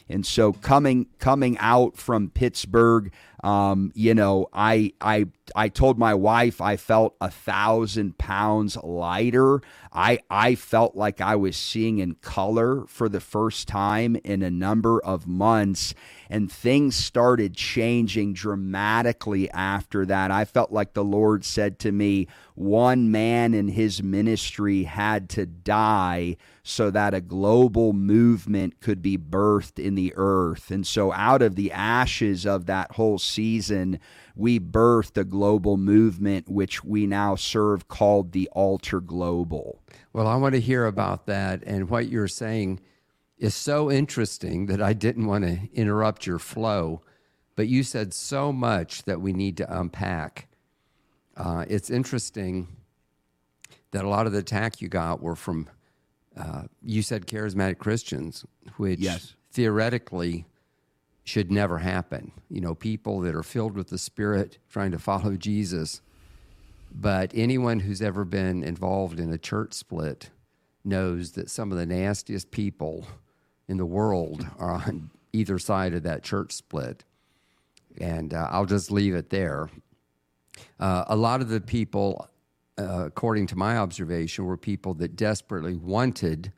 And 0.08 0.26
so 0.26 0.52
coming 0.52 1.06
coming 1.18 1.56
out 1.58 1.96
from 1.96 2.28
Pittsburgh, 2.30 3.12
Um, 3.42 3.90
you 3.94 4.14
know, 4.14 4.46
I 4.52 4.92
I 5.00 5.26
I 5.56 5.68
told 5.68 5.98
my 5.98 6.14
wife 6.14 6.60
I 6.60 6.76
felt 6.76 7.16
a 7.20 7.30
thousand 7.30 8.18
pounds 8.18 8.76
lighter. 8.76 9.60
I 9.92 10.20
I 10.30 10.54
felt 10.54 10.96
like 10.96 11.20
I 11.20 11.36
was 11.36 11.56
seeing 11.56 11.98
in 11.98 12.14
color 12.16 12.84
for 12.86 13.08
the 13.08 13.20
first 13.20 13.66
time 13.66 14.16
in 14.24 14.42
a 14.42 14.50
number 14.50 15.00
of 15.04 15.26
months, 15.26 15.94
and 16.30 16.50
things 16.50 16.94
started 16.96 17.56
changing 17.56 18.34
dramatically 18.34 19.50
after 19.50 20.06
that. 20.06 20.30
I 20.30 20.44
felt 20.44 20.72
like 20.72 20.94
the 20.94 21.04
Lord 21.04 21.44
said 21.44 21.78
to 21.80 21.92
me, 21.92 22.28
one 22.54 23.10
man 23.10 23.54
in 23.54 23.68
his 23.68 24.02
ministry 24.02 24.84
had 24.84 25.28
to 25.30 25.46
die 25.46 26.36
so 26.62 26.90
that 26.90 27.14
a 27.14 27.20
global 27.20 27.92
movement 27.92 28.80
could 28.80 29.02
be 29.02 29.18
birthed 29.18 29.78
in 29.78 29.94
the 29.94 30.12
earth. 30.16 30.70
And 30.70 30.86
so, 30.86 31.12
out 31.12 31.42
of 31.42 31.56
the 31.56 31.72
ashes 31.72 32.46
of 32.46 32.66
that 32.66 32.92
whole 32.92 33.18
season, 33.18 33.98
we 34.34 34.58
birthed 34.58 35.16
a 35.16 35.24
global 35.24 35.76
movement 35.76 36.48
which 36.48 36.84
we 36.84 37.06
now 37.06 37.34
serve 37.34 37.88
called 37.88 38.32
the 38.32 38.48
Altar 38.52 39.00
Global. 39.00 39.80
Well, 40.12 40.26
I 40.26 40.36
want 40.36 40.54
to 40.54 40.60
hear 40.60 40.86
about 40.86 41.26
that. 41.26 41.62
And 41.64 41.88
what 41.88 42.08
you're 42.08 42.28
saying 42.28 42.80
is 43.38 43.54
so 43.54 43.90
interesting 43.90 44.66
that 44.66 44.80
I 44.80 44.92
didn't 44.92 45.26
want 45.26 45.44
to 45.44 45.68
interrupt 45.72 46.26
your 46.26 46.38
flow. 46.38 47.02
But 47.54 47.68
you 47.68 47.82
said 47.82 48.14
so 48.14 48.52
much 48.52 49.02
that 49.04 49.20
we 49.20 49.32
need 49.32 49.58
to 49.58 49.80
unpack. 49.80 50.48
Uh, 51.36 51.64
it's 51.68 51.90
interesting 51.90 52.68
that 53.90 54.04
a 54.04 54.08
lot 54.08 54.26
of 54.26 54.32
the 54.32 54.38
attack 54.38 54.80
you 54.80 54.88
got 54.88 55.22
were 55.22 55.36
from 55.36 55.68
uh, 56.36 56.62
you 56.82 57.02
said 57.02 57.26
charismatic 57.26 57.78
Christians, 57.78 58.46
which 58.76 59.00
yes. 59.00 59.34
theoretically 59.50 60.46
should 61.24 61.50
never 61.50 61.78
happen. 61.78 62.32
You 62.48 62.60
know, 62.60 62.74
people 62.74 63.20
that 63.20 63.34
are 63.34 63.42
filled 63.42 63.76
with 63.76 63.88
the 63.88 63.98
Spirit 63.98 64.58
trying 64.68 64.90
to 64.92 64.98
follow 64.98 65.36
Jesus. 65.36 66.00
But 66.94 67.32
anyone 67.34 67.80
who's 67.80 68.02
ever 68.02 68.24
been 68.24 68.62
involved 68.62 69.18
in 69.18 69.32
a 69.32 69.38
church 69.38 69.72
split 69.72 70.30
knows 70.84 71.32
that 71.32 71.48
some 71.48 71.72
of 71.72 71.78
the 71.78 71.86
nastiest 71.86 72.50
people 72.50 73.06
in 73.68 73.76
the 73.76 73.86
world 73.86 74.46
are 74.58 74.72
on 74.72 75.10
either 75.32 75.58
side 75.58 75.94
of 75.94 76.02
that 76.02 76.22
church 76.22 76.52
split. 76.52 77.04
And 78.00 78.34
uh, 78.34 78.48
I'll 78.50 78.66
just 78.66 78.90
leave 78.90 79.14
it 79.14 79.30
there. 79.30 79.70
Uh, 80.78 81.04
a 81.06 81.16
lot 81.16 81.40
of 81.40 81.48
the 81.48 81.60
people 81.60 82.28
uh, 82.78 83.04
according 83.06 83.46
to 83.48 83.56
my 83.56 83.76
observation, 83.76 84.44
were 84.44 84.56
people 84.56 84.94
that 84.94 85.16
desperately 85.16 85.76
wanted 85.76 86.52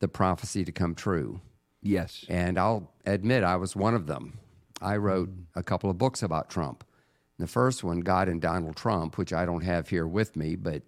the 0.00 0.08
prophecy 0.08 0.64
to 0.64 0.72
come 0.72 0.94
true. 0.94 1.40
Yes. 1.82 2.24
And 2.28 2.58
I'll 2.58 2.92
admit 3.06 3.42
I 3.42 3.56
was 3.56 3.74
one 3.74 3.94
of 3.94 4.06
them. 4.06 4.38
I 4.80 4.96
wrote 4.96 5.30
a 5.54 5.62
couple 5.62 5.90
of 5.90 5.98
books 5.98 6.22
about 6.22 6.50
Trump. 6.50 6.84
The 7.38 7.46
first 7.46 7.82
one, 7.82 8.00
God 8.00 8.28
and 8.28 8.40
Donald 8.40 8.76
Trump, 8.76 9.16
which 9.16 9.32
I 9.32 9.46
don't 9.46 9.62
have 9.62 9.88
here 9.88 10.06
with 10.06 10.36
me, 10.36 10.56
but 10.56 10.82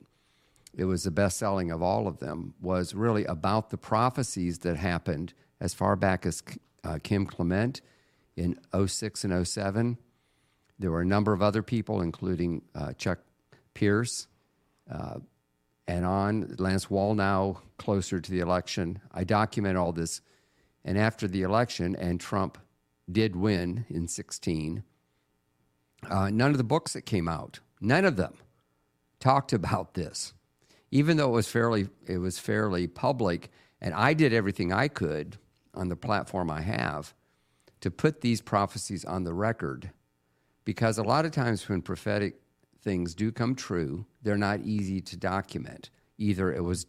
it 0.74 0.84
was 0.84 1.04
the 1.04 1.10
best 1.10 1.38
selling 1.38 1.70
of 1.70 1.82
all 1.82 2.06
of 2.06 2.18
them, 2.18 2.54
was 2.60 2.94
really 2.94 3.24
about 3.24 3.70
the 3.70 3.78
prophecies 3.78 4.58
that 4.60 4.76
happened 4.76 5.32
as 5.60 5.72
far 5.74 5.96
back 5.96 6.26
as 6.26 6.42
uh, 6.84 6.98
Kim 7.02 7.26
Clement 7.26 7.80
in 8.36 8.58
06 8.86 9.24
and 9.24 9.46
07. 9.46 9.98
There 10.78 10.90
were 10.90 11.02
a 11.02 11.06
number 11.06 11.32
of 11.32 11.42
other 11.42 11.62
people, 11.62 12.00
including 12.00 12.62
uh, 12.74 12.92
Chuck 12.94 13.20
Pierce, 13.74 14.26
uh, 14.90 15.18
and 15.86 16.04
on 16.04 16.54
Lance 16.58 16.86
Wallnau, 16.86 17.58
closer 17.78 18.20
to 18.20 18.30
the 18.30 18.40
election. 18.40 19.00
I 19.12 19.24
document 19.24 19.76
all 19.76 19.92
this. 19.92 20.20
And 20.84 20.98
after 20.98 21.28
the 21.28 21.42
election, 21.42 21.94
and 21.96 22.20
Trump 22.20 22.58
did 23.10 23.36
win 23.36 23.86
in 23.88 24.08
16, 24.08 24.82
uh, 26.08 26.30
none 26.30 26.50
of 26.50 26.58
the 26.58 26.64
books 26.64 26.92
that 26.94 27.02
came 27.02 27.28
out, 27.28 27.60
none 27.80 28.04
of 28.04 28.16
them 28.16 28.34
talked 29.20 29.52
about 29.52 29.94
this, 29.94 30.32
even 30.90 31.16
though 31.16 31.28
it 31.28 31.32
was 31.32 31.48
fairly 31.48 31.88
it 32.06 32.18
was 32.18 32.38
fairly 32.38 32.86
public. 32.86 33.50
And 33.80 33.94
I 33.94 34.14
did 34.14 34.32
everything 34.32 34.72
I 34.72 34.88
could 34.88 35.38
on 35.74 35.88
the 35.88 35.96
platform 35.96 36.50
I 36.50 36.60
have 36.60 37.14
to 37.80 37.90
put 37.90 38.20
these 38.20 38.40
prophecies 38.40 39.04
on 39.04 39.24
the 39.24 39.34
record, 39.34 39.90
because 40.64 40.98
a 40.98 41.02
lot 41.02 41.24
of 41.24 41.32
times 41.32 41.68
when 41.68 41.82
prophetic 41.82 42.36
things 42.80 43.14
do 43.14 43.32
come 43.32 43.54
true, 43.54 44.06
they're 44.22 44.36
not 44.36 44.60
easy 44.60 45.00
to 45.00 45.16
document. 45.16 45.90
Either 46.18 46.52
it 46.52 46.62
was 46.62 46.86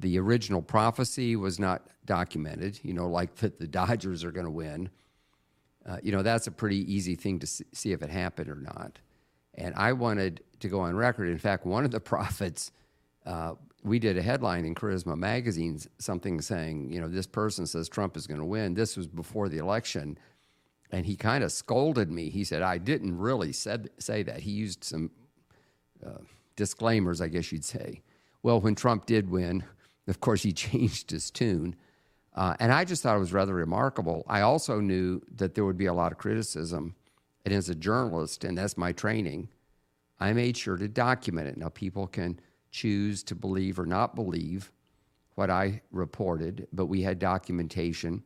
the 0.00 0.18
original 0.18 0.62
prophecy 0.62 1.36
was 1.36 1.58
not 1.58 1.82
documented, 2.04 2.80
you 2.82 2.92
know, 2.92 3.08
like 3.08 3.36
that 3.36 3.58
the 3.58 3.66
Dodgers 3.66 4.24
are 4.24 4.32
going 4.32 4.46
to 4.46 4.50
win. 4.50 4.90
Uh, 5.86 5.98
you 6.02 6.12
know, 6.12 6.22
that's 6.22 6.46
a 6.46 6.50
pretty 6.50 6.92
easy 6.92 7.14
thing 7.14 7.38
to 7.38 7.46
see 7.46 7.92
if 7.92 8.02
it 8.02 8.10
happened 8.10 8.48
or 8.48 8.56
not. 8.56 8.98
And 9.54 9.74
I 9.76 9.92
wanted 9.92 10.42
to 10.60 10.68
go 10.68 10.80
on 10.80 10.96
record. 10.96 11.28
In 11.28 11.38
fact, 11.38 11.66
one 11.66 11.84
of 11.84 11.90
the 11.90 12.00
prophets, 12.14 12.72
uh, 13.26 13.54
we 13.82 13.98
did 13.98 14.16
a 14.16 14.22
headline 14.22 14.64
in 14.64 14.74
Charisma 14.74 15.16
magazine, 15.16 15.78
something 15.98 16.40
saying, 16.40 16.90
you 16.90 17.00
know, 17.00 17.08
this 17.08 17.26
person 17.26 17.66
says 17.66 17.88
Trump 17.88 18.16
is 18.16 18.26
going 18.26 18.40
to 18.40 18.46
win. 18.46 18.74
This 18.74 18.96
was 18.96 19.06
before 19.06 19.48
the 19.48 19.58
election. 19.58 20.18
And 20.90 21.04
he 21.04 21.16
kind 21.16 21.44
of 21.44 21.52
scolded 21.52 22.10
me. 22.10 22.30
He 22.30 22.44
said, 22.44 22.62
I 22.62 22.78
didn't 22.78 23.16
really 23.18 23.52
said, 23.52 23.90
say 23.98 24.22
that. 24.22 24.40
He 24.40 24.52
used 24.52 24.84
some 24.84 25.10
uh, 26.04 26.18
disclaimers, 26.56 27.20
I 27.20 27.28
guess 27.28 27.52
you'd 27.52 27.64
say. 27.64 28.02
Well, 28.42 28.60
when 28.60 28.74
Trump 28.74 29.06
did 29.06 29.28
win, 29.30 29.64
of 30.06 30.20
course, 30.20 30.42
he 30.42 30.52
changed 30.66 31.10
his 31.10 31.30
tune. 31.30 31.76
Uh, 32.34 32.54
and 32.58 32.72
I 32.72 32.84
just 32.84 33.02
thought 33.02 33.16
it 33.16 33.20
was 33.20 33.32
rather 33.32 33.54
remarkable. 33.54 34.24
I 34.26 34.40
also 34.40 34.80
knew 34.80 35.22
that 35.36 35.54
there 35.54 35.64
would 35.64 35.78
be 35.78 35.86
a 35.86 35.94
lot 35.94 36.12
of 36.12 36.18
criticism. 36.18 36.96
And 37.44 37.54
as 37.54 37.68
a 37.68 37.74
journalist, 37.74 38.42
and 38.42 38.58
that's 38.58 38.76
my 38.76 38.92
training, 38.92 39.48
I 40.18 40.32
made 40.32 40.56
sure 40.56 40.76
to 40.76 40.88
document 40.88 41.48
it. 41.48 41.56
Now, 41.56 41.68
people 41.68 42.06
can 42.06 42.40
choose 42.70 43.22
to 43.24 43.34
believe 43.34 43.78
or 43.78 43.86
not 43.86 44.14
believe 44.14 44.72
what 45.34 45.50
I 45.50 45.82
reported, 45.90 46.66
but 46.72 46.86
we 46.86 47.02
had 47.02 47.18
documentation. 47.18 48.24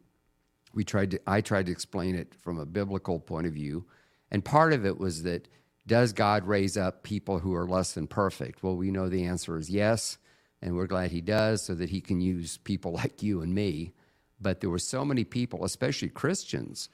We 0.72 0.84
tried 0.84 1.10
to, 1.12 1.20
I 1.26 1.40
tried 1.40 1.66
to 1.66 1.72
explain 1.72 2.14
it 2.14 2.34
from 2.34 2.58
a 2.58 2.66
biblical 2.66 3.18
point 3.18 3.46
of 3.46 3.52
view. 3.52 3.86
And 4.30 4.44
part 4.44 4.72
of 4.72 4.86
it 4.86 4.98
was 4.98 5.22
that 5.24 5.48
does 5.86 6.12
God 6.12 6.46
raise 6.46 6.76
up 6.76 7.02
people 7.02 7.38
who 7.38 7.54
are 7.54 7.66
less 7.66 7.92
than 7.92 8.06
perfect? 8.06 8.62
Well, 8.62 8.76
we 8.76 8.90
know 8.90 9.08
the 9.08 9.24
answer 9.24 9.56
is 9.56 9.70
yes, 9.70 10.18
and 10.60 10.74
we're 10.74 10.86
glad 10.86 11.10
He 11.10 11.20
does 11.20 11.62
so 11.62 11.74
that 11.74 11.90
He 11.90 12.00
can 12.00 12.20
use 12.20 12.58
people 12.58 12.92
like 13.00 13.22
you 13.22 13.42
and 13.42 13.54
me. 13.54 13.92
But 14.40 14.60
there 14.60 14.70
were 14.70 14.78
so 14.78 15.04
many 15.04 15.24
people, 15.24 15.64
especially 15.64 16.08
Christians, 16.08 16.88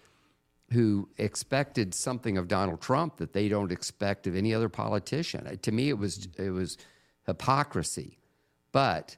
who 0.73 1.09
expected 1.19 1.95
something 1.95 2.39
of 2.39 2.49
Donald 2.49 2.81
Trump 2.81 3.19
that 3.19 3.35
they 3.35 3.49
don't 3.49 3.71
expect 3.71 4.27
of 4.27 4.35
any 4.35 4.55
other 4.55 4.71
politician. 4.71 5.59
To 5.59 5.73
me, 5.73 5.91
it 5.91 5.99
was 5.99 6.29
it 6.39 6.51
was 6.51 6.79
hypocrisy. 7.27 8.19
But 8.73 9.17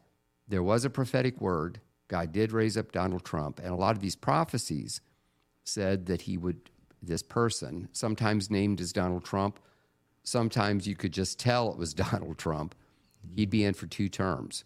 there 0.48 0.62
was 0.62 0.84
a 0.84 0.90
prophetic 0.90 1.40
word. 1.40 1.80
God 2.08 2.32
did 2.32 2.52
raise 2.52 2.76
up 2.76 2.92
Donald 2.92 3.24
Trump, 3.24 3.58
and 3.58 3.68
a 3.68 3.76
lot 3.76 3.96
of 3.96 4.02
these 4.02 4.16
prophecies 4.16 5.00
said 5.64 6.06
that 6.06 6.22
he 6.22 6.36
would 6.36 6.70
this 7.02 7.22
person, 7.22 7.88
sometimes 7.92 8.50
named 8.50 8.80
as 8.80 8.92
Donald 8.92 9.24
Trump, 9.24 9.60
sometimes 10.22 10.86
you 10.86 10.96
could 10.96 11.12
just 11.12 11.38
tell 11.38 11.70
it 11.70 11.78
was 11.78 11.94
Donald 12.10 12.38
Trump. 12.38 12.74
He'd 13.34 13.50
be 13.50 13.64
in 13.64 13.74
for 13.74 13.86
two 13.86 14.08
terms. 14.08 14.64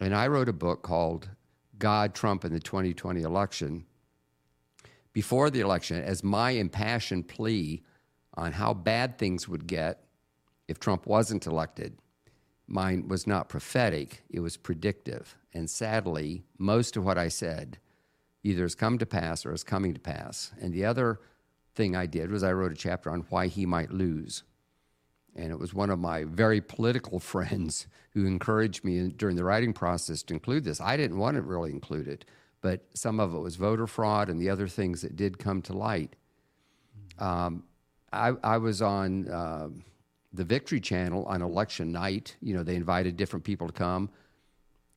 And 0.00 0.14
I 0.14 0.26
wrote 0.26 0.48
a 0.48 0.52
book 0.52 0.82
called 0.82 1.30
God, 1.78 2.14
Trump, 2.14 2.44
and 2.44 2.54
the 2.54 2.60
2020 2.60 3.22
Election 3.22 3.84
before 5.12 5.50
the 5.50 5.60
election 5.60 6.02
as 6.02 6.24
my 6.24 6.50
impassioned 6.50 7.28
plea 7.28 7.82
on 8.34 8.52
how 8.52 8.72
bad 8.72 9.18
things 9.18 9.48
would 9.48 9.66
get 9.66 10.04
if 10.68 10.80
Trump 10.80 11.06
wasn't 11.06 11.46
elected. 11.46 11.98
Mine 12.66 13.08
was 13.08 13.26
not 13.26 13.48
prophetic, 13.48 14.22
it 14.30 14.40
was 14.40 14.56
predictive. 14.56 15.36
And 15.52 15.68
sadly, 15.68 16.44
most 16.56 16.96
of 16.96 17.04
what 17.04 17.18
I 17.18 17.28
said 17.28 17.78
either 18.42 18.62
has 18.62 18.74
come 18.74 18.98
to 18.98 19.06
pass 19.06 19.44
or 19.44 19.52
is 19.52 19.62
coming 19.62 19.92
to 19.94 20.00
pass. 20.00 20.52
And 20.60 20.72
the 20.72 20.84
other 20.84 21.20
thing 21.74 21.94
I 21.94 22.06
did 22.06 22.30
was 22.30 22.42
I 22.42 22.52
wrote 22.52 22.72
a 22.72 22.76
chapter 22.76 23.10
on 23.10 23.26
why 23.28 23.48
he 23.48 23.66
might 23.66 23.92
lose. 23.92 24.42
And 25.34 25.50
it 25.50 25.58
was 25.58 25.72
one 25.72 25.90
of 25.90 25.98
my 25.98 26.24
very 26.24 26.60
political 26.60 27.18
friends 27.32 27.86
who 28.10 28.26
encouraged 28.26 28.84
me 28.84 29.08
during 29.08 29.36
the 29.36 29.44
writing 29.44 29.72
process 29.72 30.22
to 30.24 30.34
include 30.34 30.64
this. 30.64 30.80
I 30.80 30.96
didn't 30.96 31.18
want 31.18 31.36
to 31.36 31.42
really 31.42 31.70
include 31.70 32.08
it, 32.08 32.24
but 32.60 32.84
some 32.94 33.20
of 33.20 33.34
it 33.34 33.38
was 33.38 33.56
voter 33.56 33.86
fraud 33.86 34.28
and 34.28 34.40
the 34.40 34.50
other 34.50 34.68
things 34.68 35.02
that 35.02 35.16
did 35.16 35.38
come 35.38 35.62
to 35.62 35.72
light. 35.72 36.14
Um, 37.18 37.64
I, 38.12 38.32
I, 38.42 38.58
was 38.58 38.82
on 38.82 39.28
uh, 39.28 39.68
the 40.32 40.44
Victory 40.44 40.80
Channel 40.80 41.24
on 41.24 41.42
election 41.42 41.92
night. 41.92 42.36
You 42.40 42.54
know, 42.54 42.62
they 42.62 42.74
invited 42.74 43.16
different 43.16 43.44
people 43.44 43.66
to 43.66 43.72
come. 43.72 44.10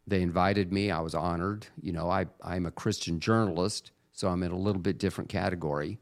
They 0.07 0.21
invited 0.21 0.71
me. 0.71 0.91
I 0.91 0.99
was 0.99 1.15
honored. 1.15 1.67
You 1.81 1.93
know, 1.93 2.09
I, 2.09 2.25
I'm 2.41 2.65
a 2.65 2.71
Christian 2.71 3.19
journalist, 3.19 3.91
so 4.11 4.27
I'm 4.27 4.43
in 4.43 4.51
a 4.51 4.57
little 4.57 4.81
bit 4.81 4.97
different 4.97 5.29
category. 5.29 5.99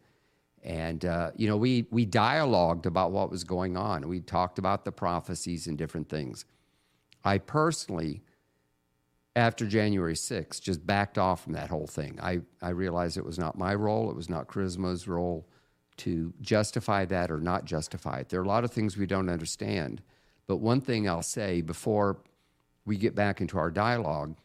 And, 0.63 1.03
uh, 1.03 1.32
you 1.36 1.48
know, 1.48 1.58
we, 1.58 1.88
we 1.91 2.05
dialogued 2.05 2.86
about 2.86 3.12
what 3.12 3.29
was 3.29 3.43
going 3.43 3.75
on. 3.75 4.08
We 4.08 4.22
talked 4.22 4.58
about 4.58 4.86
the 4.86 4.91
prophecies 4.91 5.67
and 5.67 5.77
different 5.77 6.08
things. 6.08 6.46
I 7.24 7.38
personally, 7.38 8.22
after 9.36 9.67
January 9.67 10.13
6th, 10.13 10.62
just 10.62 10.86
backed 10.86 11.17
off 11.17 11.43
from 11.43 11.53
that 11.53 11.70
whole 11.70 11.88
thing. 11.88 12.17
I, 12.22 12.41
I 12.62 12.70
realized 12.70 13.17
it 13.17 13.25
was 13.25 13.39
not 13.39 13.58
my 13.58 13.75
role, 13.75 14.10
it 14.10 14.15
was 14.15 14.29
not 14.29 14.48
Charisma's 14.48 15.08
role 15.08 15.46
to 15.98 16.34
justify 16.41 17.05
that 17.05 17.29
or 17.29 17.39
not 17.39 17.65
justify 17.65 18.20
it. 18.20 18.29
There 18.29 18.39
are 18.39 18.43
a 18.43 18.48
lot 18.48 18.63
of 18.63 18.72
things 18.72 18.98
we 18.98 19.05
don't 19.05 19.29
understand. 19.29 20.01
But 20.48 20.58
one 20.58 20.82
thing 20.82 21.08
I'll 21.08 21.22
say 21.22 21.62
before 21.62 22.17
we 22.86 22.98
get 22.98 23.15
back 23.15 23.41
into 23.41 23.58
our 23.58 23.72
dialogue 23.72 24.36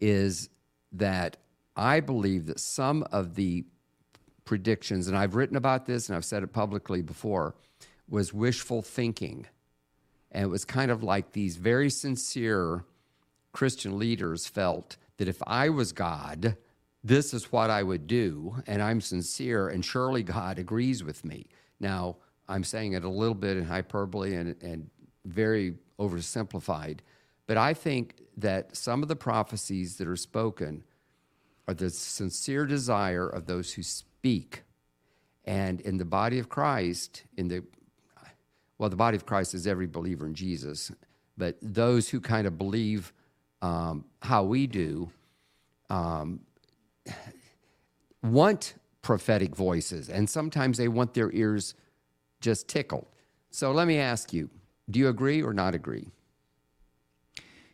is 0.00 0.48
that 0.92 1.36
I 1.76 2.00
believe 2.00 2.46
that 2.46 2.60
some 2.60 3.04
of 3.12 3.34
the 3.34 3.64
predictions, 4.44 5.08
and 5.08 5.16
I've 5.16 5.34
written 5.34 5.56
about 5.56 5.86
this 5.86 6.08
and 6.08 6.16
I've 6.16 6.24
said 6.24 6.42
it 6.42 6.52
publicly 6.52 7.02
before, 7.02 7.54
was 8.08 8.32
wishful 8.32 8.82
thinking. 8.82 9.46
And 10.32 10.44
it 10.44 10.48
was 10.48 10.64
kind 10.64 10.90
of 10.90 11.02
like 11.02 11.32
these 11.32 11.56
very 11.56 11.90
sincere 11.90 12.84
Christian 13.52 13.98
leaders 13.98 14.46
felt 14.46 14.96
that 15.16 15.28
if 15.28 15.42
I 15.46 15.68
was 15.68 15.92
God, 15.92 16.56
this 17.02 17.32
is 17.32 17.50
what 17.50 17.70
I 17.70 17.82
would 17.82 18.06
do, 18.06 18.56
and 18.66 18.82
I'm 18.82 19.00
sincere, 19.00 19.68
and 19.68 19.84
surely 19.84 20.22
God 20.22 20.58
agrees 20.58 21.02
with 21.02 21.24
me. 21.24 21.46
Now, 21.78 22.16
I'm 22.48 22.64
saying 22.64 22.92
it 22.92 23.04
a 23.04 23.08
little 23.08 23.34
bit 23.34 23.56
in 23.56 23.64
hyperbole 23.64 24.34
and, 24.34 24.56
and 24.62 24.90
very 25.24 25.74
oversimplified, 25.98 26.98
but 27.46 27.56
I 27.56 27.74
think 27.74 28.22
that 28.36 28.76
some 28.76 29.02
of 29.02 29.08
the 29.08 29.16
prophecies 29.16 29.96
that 29.96 30.08
are 30.08 30.16
spoken 30.16 30.84
are 31.66 31.74
the 31.74 31.90
sincere 31.90 32.66
desire 32.66 33.28
of 33.28 33.46
those 33.46 33.72
who 33.74 33.82
speak. 33.82 34.09
And 35.44 35.80
in 35.80 35.96
the 35.96 36.04
body 36.04 36.38
of 36.38 36.48
Christ, 36.48 37.24
in 37.36 37.48
the 37.48 37.64
well, 38.78 38.88
the 38.88 38.96
body 38.96 39.16
of 39.16 39.26
Christ 39.26 39.52
is 39.52 39.66
every 39.66 39.86
believer 39.86 40.26
in 40.26 40.32
Jesus, 40.32 40.90
but 41.36 41.58
those 41.60 42.08
who 42.08 42.18
kind 42.18 42.46
of 42.46 42.56
believe 42.56 43.12
um, 43.60 44.06
how 44.22 44.42
we 44.42 44.66
do 44.66 45.10
um, 45.90 46.40
want 48.22 48.74
prophetic 49.02 49.54
voices, 49.54 50.08
and 50.08 50.30
sometimes 50.30 50.78
they 50.78 50.88
want 50.88 51.12
their 51.12 51.30
ears 51.32 51.74
just 52.40 52.68
tickled. 52.68 53.06
So 53.50 53.70
let 53.72 53.86
me 53.86 53.98
ask 53.98 54.32
you 54.32 54.48
do 54.90 54.98
you 54.98 55.08
agree 55.08 55.42
or 55.42 55.52
not 55.52 55.74
agree? 55.74 56.08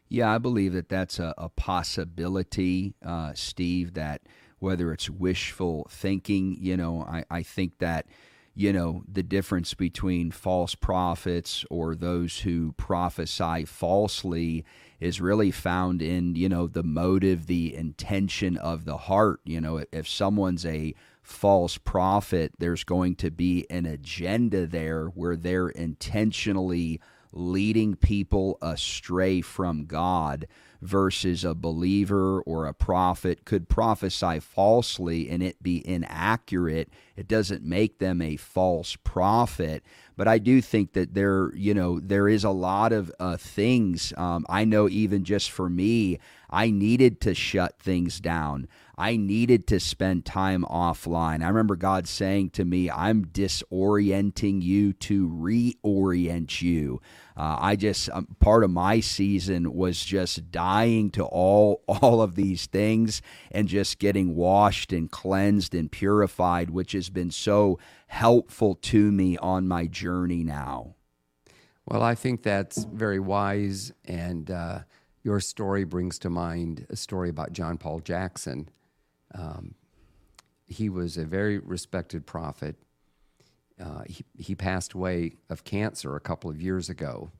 Yeah, 0.08 0.32
I 0.32 0.38
believe 0.38 0.72
that 0.74 0.88
that's 0.88 1.18
a, 1.18 1.34
a 1.36 1.48
possibility, 1.48 2.94
uh, 3.04 3.32
Steve, 3.34 3.94
that 3.94 4.22
whether 4.58 4.92
it's 4.92 5.10
wishful 5.10 5.86
thinking, 5.90 6.56
you 6.60 6.76
know, 6.76 7.02
I, 7.02 7.24
I 7.30 7.42
think 7.42 7.78
that, 7.78 8.06
you 8.54 8.72
know, 8.72 9.02
the 9.10 9.22
difference 9.22 9.74
between 9.74 10.30
false 10.30 10.74
prophets 10.74 11.64
or 11.70 11.94
those 11.94 12.40
who 12.40 12.72
prophesy 12.72 13.64
falsely 13.66 14.64
is 14.98 15.20
really 15.20 15.50
found 15.50 16.00
in, 16.00 16.34
you 16.36 16.48
know, 16.48 16.66
the 16.66 16.82
motive, 16.82 17.46
the 17.46 17.74
intention 17.74 18.56
of 18.56 18.86
the 18.86 18.96
heart. 18.96 19.40
You 19.44 19.60
know, 19.60 19.84
if 19.92 20.08
someone's 20.08 20.64
a 20.64 20.94
false 21.22 21.76
prophet, 21.76 22.52
there's 22.58 22.84
going 22.84 23.16
to 23.16 23.30
be 23.30 23.66
an 23.68 23.84
agenda 23.84 24.66
there 24.66 25.08
where 25.08 25.36
they're 25.36 25.68
intentionally 25.68 27.00
leading 27.32 27.94
people 27.94 28.56
astray 28.62 29.42
from 29.42 29.84
God 29.84 30.46
versus 30.80 31.44
a 31.44 31.54
believer 31.54 32.40
or 32.42 32.66
a 32.66 32.74
prophet 32.74 33.44
could 33.44 33.68
prophesy 33.68 34.40
falsely 34.40 35.28
and 35.30 35.42
it 35.42 35.62
be 35.62 35.86
inaccurate. 35.86 36.88
It 37.16 37.28
doesn't 37.28 37.64
make 37.64 37.98
them 37.98 38.20
a 38.20 38.36
false 38.36 38.96
prophet. 38.96 39.82
But 40.16 40.28
I 40.28 40.38
do 40.38 40.62
think 40.62 40.94
that 40.94 41.14
there, 41.14 41.54
you 41.54 41.74
know, 41.74 42.00
there 42.00 42.28
is 42.28 42.44
a 42.44 42.50
lot 42.50 42.92
of 42.92 43.12
uh, 43.20 43.36
things. 43.36 44.12
Um, 44.16 44.46
I 44.48 44.64
know 44.64 44.88
even 44.88 45.24
just 45.24 45.50
for 45.50 45.68
me, 45.68 46.18
I 46.48 46.70
needed 46.70 47.20
to 47.22 47.34
shut 47.34 47.78
things 47.78 48.20
down. 48.20 48.68
I 48.98 49.16
needed 49.16 49.66
to 49.68 49.80
spend 49.80 50.24
time 50.24 50.64
offline. 50.70 51.44
I 51.44 51.48
remember 51.48 51.76
God 51.76 52.08
saying 52.08 52.50
to 52.50 52.64
me, 52.64 52.90
I'm 52.90 53.26
disorienting 53.26 54.62
you 54.62 54.94
to 54.94 55.28
reorient 55.28 56.62
you. 56.62 57.02
Uh, 57.36 57.58
I 57.60 57.76
just 57.76 58.08
um, 58.08 58.26
part 58.40 58.64
of 58.64 58.70
my 58.70 59.00
season 59.00 59.74
was 59.74 60.02
just 60.02 60.50
dying 60.50 61.10
to 61.10 61.24
all 61.24 61.82
all 61.88 62.22
of 62.22 62.36
these 62.36 62.64
things 62.64 63.20
and 63.50 63.68
just 63.68 63.98
getting 63.98 64.34
washed 64.34 64.94
and 64.94 65.10
cleansed 65.10 65.74
and 65.74 65.92
purified, 65.92 66.70
which 66.70 66.94
has 67.06 67.12
been 67.12 67.30
so 67.30 67.78
helpful 68.08 68.74
to 68.74 69.12
me 69.12 69.36
on 69.38 69.68
my 69.68 69.86
journey 69.86 70.42
now. 70.42 70.94
Well, 71.86 72.02
I 72.02 72.16
think 72.16 72.42
that's 72.42 72.84
very 72.84 73.20
wise, 73.20 73.92
and 74.04 74.50
uh, 74.50 74.80
your 75.22 75.38
story 75.38 75.84
brings 75.84 76.18
to 76.20 76.30
mind 76.30 76.86
a 76.90 76.96
story 76.96 77.28
about 77.30 77.52
John 77.52 77.78
Paul 77.78 78.00
Jackson. 78.00 78.68
Um, 79.34 79.76
he 80.66 80.88
was 80.88 81.16
a 81.16 81.24
very 81.24 81.58
respected 81.58 82.26
prophet. 82.26 82.74
Uh, 83.80 84.02
he, 84.06 84.24
he 84.36 84.54
passed 84.56 84.94
away 84.94 85.36
of 85.48 85.62
cancer 85.62 86.16
a 86.16 86.20
couple 86.20 86.50
of 86.50 86.60
years 86.60 86.88
ago. 86.88 87.30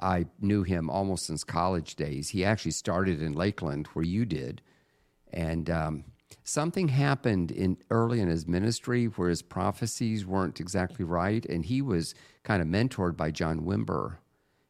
I 0.00 0.26
knew 0.40 0.62
him 0.62 0.88
almost 0.88 1.26
since 1.26 1.44
college 1.44 1.96
days. 1.96 2.30
He 2.30 2.44
actually 2.46 2.70
started 2.70 3.20
in 3.20 3.34
Lakeland, 3.34 3.88
where 3.88 4.04
you 4.04 4.24
did. 4.24 4.62
And 5.32 5.68
um, 5.68 6.04
something 6.46 6.88
happened 6.88 7.50
in 7.50 7.76
early 7.90 8.20
in 8.20 8.28
his 8.28 8.46
ministry 8.46 9.06
where 9.06 9.28
his 9.28 9.42
prophecies 9.42 10.24
weren't 10.24 10.60
exactly 10.60 11.04
right. 11.04 11.44
And 11.44 11.64
he 11.64 11.82
was 11.82 12.14
kind 12.44 12.62
of 12.62 12.68
mentored 12.68 13.16
by 13.16 13.32
John 13.32 13.62
Wimber. 13.62 14.18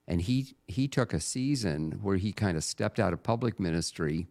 And 0.09 0.23
he, 0.23 0.55
he 0.67 0.89
took 0.89 1.13
a 1.13 1.21
season 1.21 1.99
where 2.01 2.17
he 2.17 2.33
kind 2.33 2.57
of 2.57 2.65
stepped 2.65 2.99
out 2.99 3.13
of 3.13 3.23
public 3.23 3.61
ministry 3.61 4.27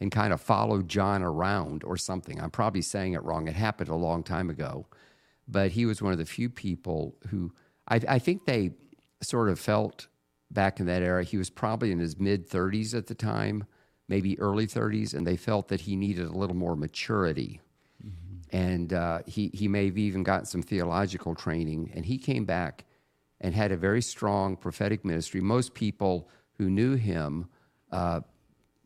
and 0.00 0.12
kind 0.12 0.34
of 0.34 0.40
followed 0.40 0.88
John 0.88 1.22
around 1.22 1.82
or 1.82 1.96
something. 1.96 2.38
I'm 2.38 2.50
probably 2.50 2.82
saying 2.82 3.14
it 3.14 3.22
wrong. 3.22 3.48
It 3.48 3.54
happened 3.54 3.88
a 3.88 3.94
long 3.94 4.22
time 4.22 4.50
ago. 4.50 4.86
But 5.48 5.72
he 5.72 5.86
was 5.86 6.02
one 6.02 6.12
of 6.12 6.18
the 6.18 6.26
few 6.26 6.50
people 6.50 7.16
who 7.30 7.52
I, 7.88 8.00
I 8.06 8.18
think 8.18 8.44
they 8.44 8.72
sort 9.22 9.48
of 9.48 9.58
felt 9.58 10.08
back 10.50 10.78
in 10.78 10.86
that 10.86 11.02
era, 11.02 11.24
he 11.24 11.38
was 11.38 11.48
probably 11.48 11.90
in 11.90 11.98
his 11.98 12.18
mid 12.18 12.48
30s 12.48 12.94
at 12.94 13.06
the 13.06 13.14
time, 13.14 13.64
maybe 14.12 14.38
early 14.38 14.66
30s, 14.66 15.14
and 15.14 15.26
they 15.26 15.38
felt 15.38 15.68
that 15.68 15.80
he 15.80 15.96
needed 15.96 16.26
a 16.26 16.36
little 16.42 16.54
more 16.54 16.76
maturity. 16.76 17.62
Mm-hmm. 18.06 18.56
And 18.66 18.92
uh, 18.92 19.20
he, 19.26 19.50
he 19.54 19.68
may 19.68 19.86
have 19.86 19.96
even 19.96 20.22
gotten 20.22 20.44
some 20.44 20.60
theological 20.60 21.34
training. 21.34 21.90
And 21.94 22.04
he 22.04 22.18
came 22.18 22.44
back 22.44 22.84
and 23.40 23.54
had 23.54 23.72
a 23.72 23.76
very 23.78 24.02
strong 24.02 24.54
prophetic 24.56 25.02
ministry. 25.02 25.40
Most 25.40 25.72
people 25.72 26.28
who 26.58 26.68
knew 26.68 26.94
him 26.94 27.48
uh, 27.90 28.20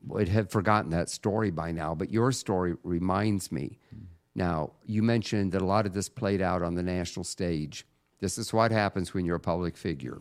would 0.06 0.28
have 0.28 0.48
forgotten 0.48 0.90
that 0.92 1.10
story 1.10 1.50
by 1.50 1.72
now, 1.72 1.92
but 1.92 2.12
your 2.12 2.30
story 2.30 2.76
reminds 2.84 3.50
me. 3.50 3.80
Mm-hmm. 3.92 4.04
Now, 4.36 4.74
you 4.84 5.02
mentioned 5.02 5.50
that 5.52 5.62
a 5.62 5.66
lot 5.66 5.86
of 5.86 5.92
this 5.92 6.08
played 6.08 6.40
out 6.40 6.62
on 6.62 6.76
the 6.76 6.84
national 6.84 7.24
stage. 7.24 7.84
This 8.20 8.38
is 8.38 8.52
what 8.52 8.70
happens 8.70 9.12
when 9.12 9.24
you're 9.24 9.42
a 9.42 9.48
public 9.54 9.76
figure. 9.76 10.20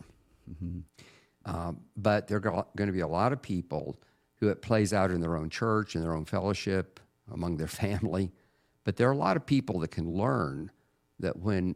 Mm-hmm. 0.50 0.80
Um, 1.44 1.82
but 1.96 2.26
there 2.26 2.38
are 2.38 2.66
going 2.76 2.88
to 2.88 2.98
be 3.00 3.06
a 3.10 3.14
lot 3.20 3.32
of 3.32 3.40
people 3.40 4.00
who 4.36 4.48
it 4.48 4.62
plays 4.62 4.92
out 4.92 5.10
in 5.10 5.20
their 5.20 5.36
own 5.36 5.50
church, 5.50 5.94
in 5.94 6.02
their 6.02 6.14
own 6.14 6.24
fellowship, 6.24 7.00
among 7.32 7.56
their 7.56 7.66
family. 7.66 8.32
But 8.84 8.96
there 8.96 9.08
are 9.08 9.12
a 9.12 9.16
lot 9.16 9.36
of 9.36 9.46
people 9.46 9.80
that 9.80 9.90
can 9.90 10.10
learn 10.10 10.70
that 11.18 11.38
when 11.38 11.74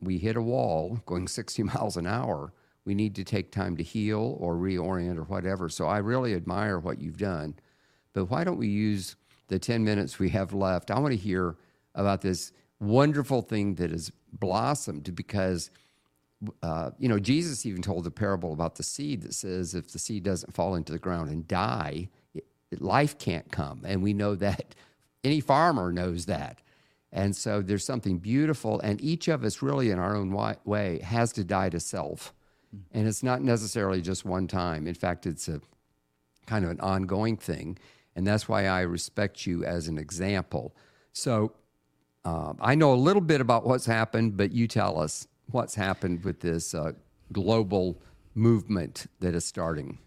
we 0.00 0.18
hit 0.18 0.36
a 0.36 0.42
wall 0.42 1.00
going 1.06 1.28
60 1.28 1.62
miles 1.62 1.96
an 1.96 2.06
hour, 2.06 2.52
we 2.84 2.94
need 2.94 3.16
to 3.16 3.24
take 3.24 3.50
time 3.50 3.76
to 3.76 3.82
heal 3.82 4.36
or 4.38 4.54
reorient 4.54 5.18
or 5.18 5.24
whatever. 5.24 5.68
So 5.68 5.86
I 5.86 5.98
really 5.98 6.34
admire 6.34 6.78
what 6.78 7.00
you've 7.00 7.18
done. 7.18 7.56
But 8.12 8.26
why 8.26 8.44
don't 8.44 8.58
we 8.58 8.68
use 8.68 9.16
the 9.48 9.58
10 9.58 9.84
minutes 9.84 10.18
we 10.18 10.30
have 10.30 10.54
left? 10.54 10.90
I 10.90 10.98
want 11.00 11.12
to 11.12 11.18
hear 11.18 11.56
about 11.94 12.20
this 12.20 12.52
wonderful 12.78 13.42
thing 13.42 13.74
that 13.74 13.90
has 13.90 14.12
blossomed 14.32 15.14
because, 15.16 15.70
uh, 16.62 16.90
you 16.98 17.08
know, 17.08 17.18
Jesus 17.18 17.64
even 17.66 17.82
told 17.82 18.04
the 18.04 18.10
parable 18.10 18.52
about 18.52 18.76
the 18.76 18.82
seed 18.82 19.22
that 19.22 19.34
says 19.34 19.74
if 19.74 19.90
the 19.92 19.98
seed 19.98 20.22
doesn't 20.22 20.52
fall 20.52 20.74
into 20.74 20.92
the 20.92 20.98
ground 20.98 21.30
and 21.30 21.48
die, 21.48 22.08
it, 22.34 22.44
life 22.80 23.18
can't 23.18 23.50
come. 23.50 23.82
And 23.84 24.02
we 24.02 24.12
know 24.12 24.34
that 24.34 24.74
any 25.24 25.40
farmer 25.40 25.92
knows 25.92 26.26
that. 26.26 26.60
And 27.12 27.34
so 27.34 27.62
there's 27.62 27.84
something 27.84 28.18
beautiful, 28.18 28.80
and 28.80 29.00
each 29.00 29.28
of 29.28 29.42
us, 29.44 29.62
really, 29.62 29.90
in 29.90 29.98
our 29.98 30.14
own 30.14 30.30
way, 30.64 31.00
has 31.02 31.32
to 31.34 31.44
die 31.44 31.70
to 31.70 31.80
self 31.80 32.34
and 32.92 33.06
it's 33.06 33.22
not 33.22 33.42
necessarily 33.42 34.00
just 34.00 34.24
one 34.24 34.46
time. 34.46 34.86
In 34.86 34.94
fact, 34.94 35.26
it's 35.26 35.48
a 35.48 35.60
kind 36.46 36.64
of 36.64 36.70
an 36.70 36.80
ongoing 36.80 37.36
thing. 37.36 37.78
And 38.14 38.26
that's 38.26 38.48
why 38.48 38.66
I 38.66 38.80
respect 38.80 39.46
you 39.46 39.64
as 39.64 39.88
an 39.88 39.98
example. 39.98 40.74
So 41.12 41.52
uh, 42.24 42.54
I 42.60 42.74
know 42.74 42.92
a 42.92 42.96
little 42.96 43.22
bit 43.22 43.40
about 43.40 43.66
what's 43.66 43.86
happened, 43.86 44.36
but 44.36 44.52
you 44.52 44.66
tell 44.66 44.98
us 44.98 45.26
what's 45.50 45.74
happened 45.74 46.24
with 46.24 46.40
this 46.40 46.74
uh, 46.74 46.92
global 47.32 48.00
movement 48.34 49.06
that 49.20 49.34
is 49.34 49.44
starting. 49.44 49.98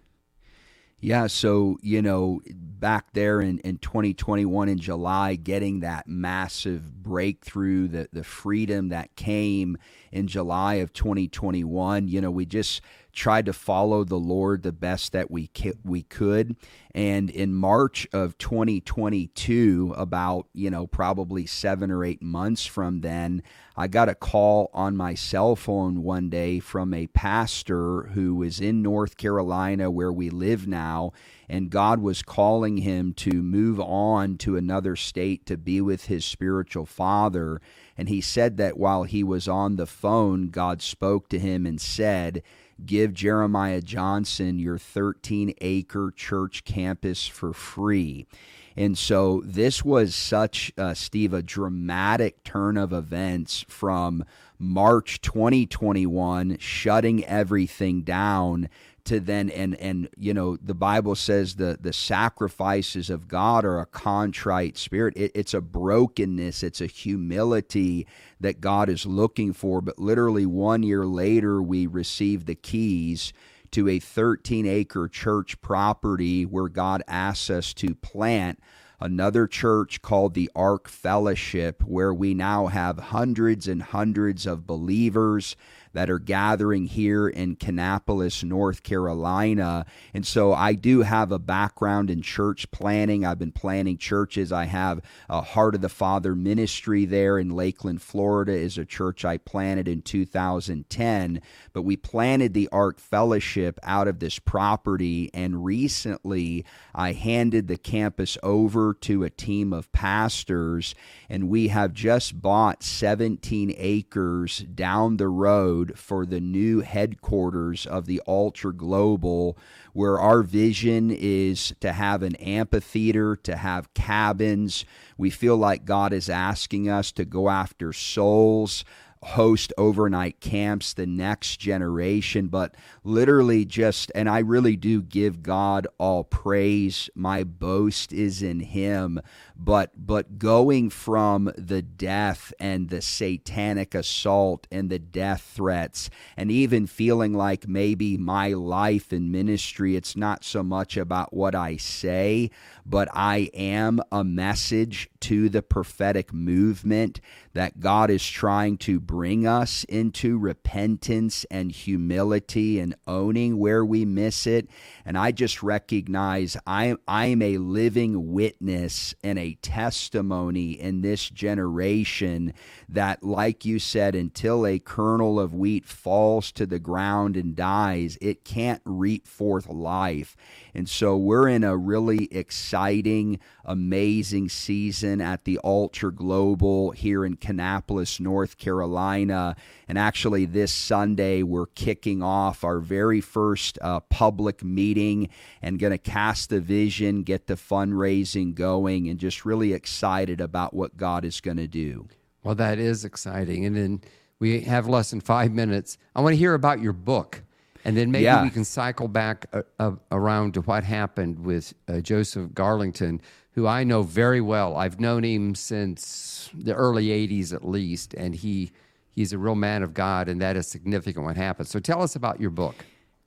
Yeah, 1.02 1.28
so 1.28 1.78
you 1.82 2.02
know, 2.02 2.42
back 2.54 3.14
there 3.14 3.40
in, 3.40 3.60
in 3.60 3.78
2021 3.78 4.68
in 4.68 4.80
July, 4.80 5.36
getting 5.36 5.80
that 5.80 6.10
massive 6.10 7.02
breakthrough, 7.02 7.88
the 7.88 8.10
the 8.12 8.24
freedom 8.24 8.90
that 8.90 9.16
came 9.16 9.78
in 10.12 10.28
July 10.28 10.76
of 10.76 10.92
2021. 10.92 12.10
You 12.10 12.20
know, 12.20 12.32
we 12.32 12.46
just 12.46 12.82
tried 13.20 13.46
to 13.46 13.52
follow 13.52 14.06
the 14.06 14.16
Lord 14.16 14.64
the 14.64 14.72
best 14.72 15.12
that 15.12 15.30
we 15.30 15.52
we 15.84 16.04
could. 16.04 16.56
And 16.96 17.30
in 17.30 17.54
March 17.54 18.08
of 18.14 18.38
2022, 18.38 19.94
about 19.98 20.48
you 20.54 20.70
know 20.70 20.88
probably 20.88 21.46
seven 21.46 21.92
or 21.92 22.06
eight 22.06 22.24
months 22.24 22.66
from 22.66 23.02
then, 23.02 23.44
I 23.76 23.88
got 23.88 24.08
a 24.08 24.16
call 24.16 24.70
on 24.74 24.96
my 24.96 25.16
cell 25.16 25.58
phone 25.58 26.02
one 26.02 26.30
day 26.30 26.60
from 26.60 26.94
a 26.94 27.08
pastor 27.08 28.04
who 28.14 28.36
was 28.36 28.62
in 28.62 28.82
North 28.82 29.18
Carolina, 29.18 29.92
where 29.92 30.14
we 30.14 30.30
live 30.30 30.66
now, 30.66 31.12
and 31.50 31.70
God 31.70 32.00
was 32.00 32.24
calling 32.24 32.78
him 32.78 33.14
to 33.16 33.44
move 33.44 33.82
on 33.82 34.38
to 34.38 34.56
another 34.56 34.96
state 34.96 35.46
to 35.48 35.58
be 35.58 35.82
with 35.82 36.06
his 36.06 36.24
spiritual 36.24 36.86
father. 36.86 37.60
And 37.98 38.08
he 38.08 38.22
said 38.22 38.56
that 38.58 38.78
while 38.78 39.04
he 39.04 39.26
was 39.26 39.50
on 39.50 39.76
the 39.76 39.86
phone, 39.86 40.52
God 40.52 40.82
spoke 40.82 41.28
to 41.30 41.40
him 41.40 41.66
and 41.66 41.82
said, 41.82 42.42
Give 42.86 43.14
Jeremiah 43.14 43.82
Johnson 43.82 44.60
your 44.60 44.78
13 44.78 45.54
acre 45.62 46.14
church 46.16 46.64
campus 46.64 47.28
for 47.28 47.54
free. 47.54 48.28
And 48.76 48.98
so 48.98 49.42
this 49.46 49.84
was 49.84 50.16
such, 50.16 50.72
uh, 50.78 50.94
Steve, 50.94 51.34
a 51.34 51.42
dramatic 51.42 52.44
turn 52.44 52.78
of 52.78 52.94
events 52.94 53.66
from 53.68 54.24
March 54.58 55.20
2021, 55.22 56.58
shutting 56.60 57.26
everything 57.26 58.04
down 58.04 58.70
to 59.10 59.20
then 59.20 59.50
and 59.50 59.74
and 59.76 60.08
you 60.18 60.36
know 60.36 60.56
the 60.58 60.76
bible 60.76 61.16
says 61.16 61.56
the 61.56 61.80
the 61.82 61.92
sacrifices 61.92 63.10
of 63.10 63.28
god 63.28 63.66
are 63.66 63.80
a 63.80 63.86
contrite 63.88 64.78
spirit. 64.78 65.16
It, 65.18 65.32
it's 65.34 65.56
a 65.56 65.62
brokenness. 65.62 66.62
It's 66.62 66.80
a 66.80 66.86
humility 66.86 68.06
that 68.40 68.62
god 68.62 68.88
is 68.88 69.08
looking 69.08 69.52
for. 69.52 69.82
But 69.82 69.98
literally 69.98 70.46
one 70.46 70.84
year 70.84 71.08
later 71.08 71.60
we 71.60 71.88
received 71.88 72.46
the 72.46 72.54
keys 72.54 73.34
to 73.72 73.88
a 73.90 73.98
13 73.98 74.68
acre 74.68 75.08
church 75.08 75.60
property 75.60 76.46
where 76.46 76.70
god 76.70 77.02
asks 77.08 77.50
us 77.50 77.74
to 77.76 77.96
plant 77.96 78.60
another 79.02 79.48
church 79.48 80.02
called 80.04 80.34
the 80.34 80.52
Ark 80.56 80.88
Fellowship, 80.88 81.82
where 81.84 82.14
we 82.14 82.34
now 82.34 82.68
have 82.68 83.00
hundreds 83.00 83.68
and 83.68 83.82
hundreds 83.82 84.46
of 84.46 84.68
believers 84.68 85.56
that 85.94 86.10
are 86.10 86.20
gathering 86.20 86.86
here 86.86 87.28
in 87.28 87.56
Kannapolis, 87.56 88.44
North 88.44 88.84
Carolina. 88.84 89.86
And 90.14 90.26
so 90.26 90.54
I 90.54 90.74
do 90.74 91.02
have 91.02 91.32
a 91.32 91.40
background 91.40 92.10
in 92.10 92.22
church 92.22 92.70
planning. 92.72 93.26
I've 93.26 93.40
been 93.40 93.52
planning 93.52 93.98
churches. 93.98 94.52
I 94.52 94.66
have 94.66 95.02
a 95.28 95.42
Heart 95.42 95.76
of 95.76 95.82
the 95.82 95.90
Father 95.90 96.36
ministry 96.36 97.06
there 97.06 97.40
in 97.40 97.50
Lakeland, 97.50 98.02
Florida, 98.02 98.52
is 98.52 98.78
a 98.78 98.86
church 98.86 99.26
I 99.26 99.38
planted 99.38 99.88
in 99.88 100.02
2010. 100.02 101.42
But 101.74 101.82
we 101.82 101.96
planted 101.96 102.54
the 102.54 102.70
Ark 102.72 103.00
Fellowship 103.00 103.80
out 103.84 104.08
of 104.08 104.20
this 104.20 104.38
property. 104.38 105.32
And 105.34 105.66
recently 105.66 106.66
I 106.94 107.14
handed 107.14 107.68
the 107.68 107.78
campus 107.78 108.38
over 108.44 108.94
to 109.02 109.24
a 109.24 109.30
team 109.30 109.74
of 109.74 109.92
pastors. 109.92 110.94
And 111.30 111.50
we 111.50 111.70
have 111.70 111.94
just 111.94 112.42
bought 112.42 112.84
17 112.84 113.74
acres 113.76 114.60
down 114.60 115.18
the 115.18 115.28
road 115.28 115.79
road 115.80 115.98
for 115.98 116.26
the 116.26 116.40
new 116.40 116.82
headquarters 116.82 117.86
of 117.86 118.06
the 118.06 118.20
Altar 118.22 118.72
Global, 118.72 119.58
where 119.94 120.20
our 120.20 120.44
vision 120.44 121.12
is 121.12 121.74
to 121.80 121.94
have 121.94 122.22
an 122.24 122.36
amphitheater, 122.36 123.36
to 123.38 123.56
have 123.58 123.94
cabins. 123.94 124.86
We 125.18 125.30
feel 125.30 125.58
like 125.58 125.86
God 125.86 126.14
is 126.14 126.30
asking 126.30 126.90
us 126.90 127.12
to 127.14 127.26
go 127.26 127.50
after 127.50 127.94
souls 127.94 128.84
host 129.22 129.74
overnight 129.78 130.40
camps, 130.40 130.94
the 130.94 131.06
next 131.06 131.58
generation, 131.58 132.48
but 132.48 132.76
literally 133.04 133.66
just, 133.66 134.12
and 134.16 134.30
I 134.30 134.40
really 134.40 134.76
do 134.76 135.02
give 135.02 135.44
God 135.44 135.88
all 135.98 136.24
praise. 136.24 137.10
My 137.16 137.44
boast 137.44 138.14
is 138.14 138.42
in 138.42 138.62
Him. 138.62 139.20
But, 139.62 139.92
but 140.08 140.40
going 140.40 140.90
from 140.90 141.52
the 141.58 141.82
death 141.82 142.54
and 142.62 142.90
the 142.90 143.02
satanic 143.02 143.94
assault 143.94 144.68
and 144.72 144.90
the 144.90 145.00
death 145.00 145.52
threats, 145.54 146.10
and 146.38 146.50
even 146.50 146.88
feeling 146.88 147.34
like 147.34 147.68
maybe 147.68 148.18
my 148.18 148.54
life 148.54 149.12
and 149.12 149.34
ministry, 149.34 149.98
it's 149.98 150.16
not 150.16 150.46
so 150.46 150.64
much 150.64 150.96
about 150.96 151.34
what 151.34 151.56
I 151.56 151.76
say, 151.76 152.52
but 152.86 153.10
I 153.14 153.50
am 153.54 154.00
a 154.14 154.24
message 154.24 155.10
to 155.22 155.50
the 155.50 155.62
prophetic 155.62 156.34
movement 156.34 157.20
that 157.54 157.82
God 157.82 158.10
is 158.10 158.26
trying 158.26 158.78
to 158.78 159.00
bring 159.00 159.46
us 159.46 159.84
into 159.86 160.38
repentance 160.38 161.46
and 161.52 161.72
humility 161.72 162.80
and 162.80 162.96
owning 163.06 163.58
where 163.60 163.84
we 163.84 164.06
miss 164.06 164.48
it. 164.48 164.70
And 165.06 165.18
I 165.18 165.32
just 165.32 165.62
recognize 165.62 166.56
I, 166.66 166.96
I'm 167.08 167.42
a 167.42 167.58
living 167.58 168.32
witness 168.32 169.14
and 169.22 169.38
a 169.38 169.49
testimony 169.56 170.72
in 170.72 171.02
this 171.02 171.30
generation 171.30 172.54
that, 172.88 173.24
like 173.24 173.66
you 173.66 173.80
said, 173.80 174.16
until 174.16 174.66
a 174.66 174.80
kernel 174.80 175.40
of 175.40 175.54
wheat 175.54 175.86
falls 175.86 176.52
to 176.54 176.66
the 176.66 176.80
ground 176.80 177.38
and 177.38 177.56
dies, 177.56 178.18
it 178.22 178.44
can't 178.44 178.82
reap 178.86 179.28
forth 179.28 179.68
life. 179.68 180.36
And 180.74 180.88
so 180.88 181.18
we're 181.18 181.48
in 181.48 181.64
a 181.64 181.76
really 181.76 182.28
exciting, 182.32 183.40
amazing 183.66 184.50
season 184.50 185.22
at 185.22 185.46
the 185.46 185.58
Altar 185.60 186.12
Global 186.12 186.92
here 186.92 187.26
in 187.26 187.38
Kannapolis, 187.38 188.20
North 188.20 188.58
Carolina. 188.58 189.56
And 189.88 189.98
actually, 189.98 190.46
this 190.46 190.72
Sunday, 190.72 191.44
we're 191.44 191.66
kicking 191.66 192.22
off 192.22 192.64
our 192.64 192.80
very 192.80 193.22
first 193.22 193.78
uh, 193.82 194.00
public 194.02 194.64
meeting 194.64 195.30
and 195.62 195.80
going 195.80 195.92
to 195.92 195.98
cast 195.98 196.50
the 196.50 196.62
vision, 196.62 197.24
get 197.24 197.48
the 197.48 197.56
fundraising 197.56 198.54
going, 198.54 199.10
and 199.10 199.20
just 199.20 199.39
really 199.46 199.74
excited 199.74 200.42
about 200.42 200.74
what 200.74 200.98
God 200.98 201.26
is 201.26 201.42
going 201.42 201.58
to 201.58 201.68
do. 201.68 202.08
Well, 202.44 202.56
that 202.56 202.80
is 202.80 203.06
exciting. 203.06 203.66
And 203.66 203.76
then 203.76 204.02
we 204.40 204.62
have 204.62 204.88
less 204.88 205.12
than 205.12 205.22
five 205.22 205.52
minutes. 205.52 205.98
I 206.16 206.22
want 206.22 206.34
to 206.34 206.38
hear 206.38 206.54
about 206.54 206.82
your 206.82 206.94
book. 206.94 207.44
And 207.86 207.96
then 207.96 208.12
maybe 208.12 208.26
yeah. 208.26 208.44
we 208.44 208.50
can 208.50 208.66
cycle 208.66 209.08
back 209.08 209.46
uh, 209.54 209.62
uh, 209.80 209.92
around 210.12 210.54
to 210.56 210.62
what 210.62 210.84
happened 210.84 211.40
with 211.40 211.74
uh, 211.88 212.02
Joseph 212.02 212.50
Garlington, 212.52 213.22
who 213.52 213.68
I 213.68 213.84
know 213.84 214.04
very 214.04 214.42
well. 214.42 214.76
I've 214.76 215.00
known 215.00 215.24
him 215.24 215.56
since 215.56 216.50
the 216.54 216.74
early 216.74 217.08
80s 217.08 217.54
at 217.54 217.68
least, 217.68 218.14
and 218.16 218.36
he 218.36 218.72
he's 219.12 219.34
a 219.34 219.38
real 219.38 219.56
man 219.56 219.82
of 219.84 219.94
God, 219.94 220.28
and 220.28 220.42
that 220.42 220.56
is 220.56 220.68
significant 220.68 221.26
what 221.26 221.38
happened. 221.38 221.68
So 221.68 221.80
tell 221.80 222.02
us 222.02 222.16
about 222.16 222.40
your 222.40 222.52
book. 222.52 222.76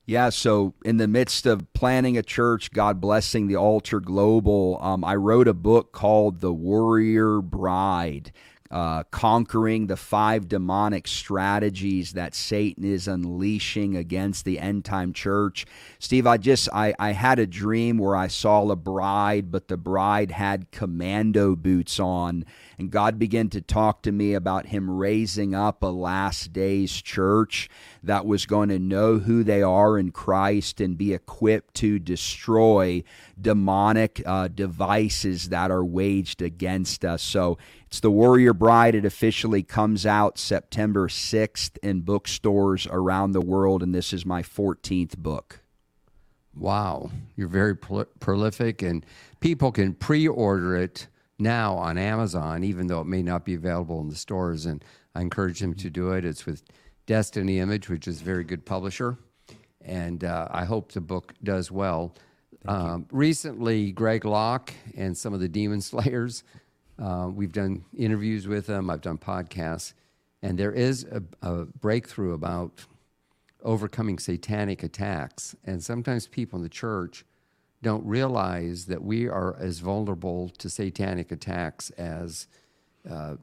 Yeah, 0.05 0.29
so 0.29 0.73
in 0.83 0.97
the 0.97 1.07
midst 1.07 1.45
of 1.45 1.71
planning 1.73 2.17
a 2.17 2.23
church, 2.23 2.71
God 2.71 2.99
blessing 2.99 3.47
the 3.47 3.55
altar 3.55 4.01
global, 4.01 4.77
um, 4.81 5.01
I 5.05 5.15
wrote 5.15 5.47
a 5.47 5.53
book 5.53 5.93
called 5.93 6.41
The 6.41 6.51
Warrior 6.51 7.41
Bride 7.41 8.33
uh, 8.73 9.03
conquering 9.11 9.85
the 9.85 9.95
five 9.95 10.47
demonic 10.47 11.07
strategies 11.07 12.13
that 12.13 12.33
Satan 12.33 12.83
is 12.83 13.07
unleashing 13.07 13.95
against 13.95 14.45
the 14.45 14.57
end 14.57 14.83
time 14.83 15.13
church. 15.13 15.67
Steve, 15.99 16.25
I 16.25 16.37
just 16.37 16.67
I, 16.73 16.95
I 16.97 17.11
had 17.11 17.37
a 17.37 17.45
dream 17.45 17.99
where 17.99 18.15
I 18.15 18.27
saw 18.27 18.67
a 18.71 18.75
bride, 18.75 19.51
but 19.51 19.67
the 19.67 19.77
bride 19.77 20.31
had 20.31 20.71
commando 20.71 21.55
boots 21.55 21.99
on, 21.99 22.45
and 22.79 22.89
God 22.89 23.19
began 23.19 23.47
to 23.49 23.61
talk 23.61 24.01
to 24.03 24.11
me 24.11 24.33
about 24.33 24.65
Him 24.65 24.89
raising 24.89 25.53
up 25.53 25.83
a 25.83 25.87
last 25.87 26.51
days 26.51 26.99
church 26.99 27.69
that 28.01 28.25
was 28.25 28.47
going 28.47 28.69
to 28.69 28.79
know 28.79 29.19
who 29.19 29.43
they 29.43 29.61
are 29.61 29.99
in 29.99 30.09
Christ 30.09 30.81
and 30.81 30.97
be 30.97 31.13
equipped 31.13 31.75
to 31.75 31.99
destroy 31.99 33.03
demonic 33.39 34.21
uh, 34.25 34.47
devices 34.47 35.49
that 35.49 35.71
are 35.71 35.83
waged 35.83 36.41
against 36.41 37.03
us. 37.03 37.21
So 37.21 37.57
it's 37.87 37.99
The 37.99 38.11
Warrior 38.11 38.53
Bride. 38.53 38.95
It 38.95 39.05
officially 39.05 39.63
comes 39.63 40.05
out 40.05 40.37
September 40.37 41.07
6th 41.07 41.77
in 41.83 42.01
bookstores 42.01 42.87
around 42.89 43.31
the 43.31 43.41
world, 43.41 43.83
and 43.83 43.93
this 43.93 44.13
is 44.13 44.25
my 44.25 44.41
14th 44.41 45.17
book. 45.17 45.61
Wow, 46.55 47.09
you're 47.35 47.47
very 47.47 47.75
prolific, 47.75 48.83
and 48.83 49.03
people 49.39 49.71
can 49.71 49.95
pre 49.95 50.27
order 50.27 50.75
it 50.75 51.07
now 51.39 51.75
on 51.75 51.97
Amazon, 51.97 52.63
even 52.63 52.87
though 52.87 53.01
it 53.01 53.07
may 53.07 53.23
not 53.23 53.43
be 53.43 53.55
available 53.55 53.99
in 54.01 54.09
the 54.09 54.15
stores. 54.15 54.65
And 54.65 54.83
I 55.15 55.21
encourage 55.21 55.59
them 55.59 55.73
to 55.75 55.89
do 55.89 56.11
it. 56.11 56.23
It's 56.23 56.45
with 56.45 56.63
Destiny 57.05 57.59
Image, 57.59 57.89
which 57.89 58.07
is 58.07 58.21
a 58.21 58.23
very 58.23 58.43
good 58.43 58.65
publisher. 58.65 59.17
And 59.81 60.23
uh, 60.23 60.47
I 60.51 60.65
hope 60.65 60.91
the 60.91 61.01
book 61.01 61.33
does 61.43 61.71
well. 61.71 62.15
Um, 62.65 63.07
recently, 63.11 63.91
Greg 63.91 64.25
Locke 64.25 64.73
and 64.95 65.17
some 65.17 65.33
of 65.33 65.39
the 65.39 65.49
Demon 65.49 65.81
Slayers 65.81 66.43
uh, 66.99 67.29
we've 67.33 67.51
done 67.51 67.83
interviews 67.97 68.47
with 68.47 68.67
them, 68.67 68.89
I've 68.89 69.01
done 69.01 69.17
podcasts, 69.17 69.93
and 70.41 70.57
there 70.57 70.71
is 70.71 71.05
a, 71.05 71.23
a 71.41 71.65
breakthrough 71.65 72.33
about 72.33 72.85
overcoming 73.63 74.19
satanic 74.19 74.83
attacks. 74.83 75.55
And 75.65 75.81
sometimes 75.81 76.27
people 76.27 76.57
in 76.57 76.63
the 76.63 76.69
church 76.69 77.25
don't 77.81 78.05
realize 78.05 78.85
that 78.85 79.01
we 79.01 79.27
are 79.27 79.57
as 79.59 79.79
vulnerable 79.79 80.49
to 80.49 80.69
satanic 80.69 81.31
attacks 81.31 81.89
as 81.91 82.47
uh, 83.09 83.35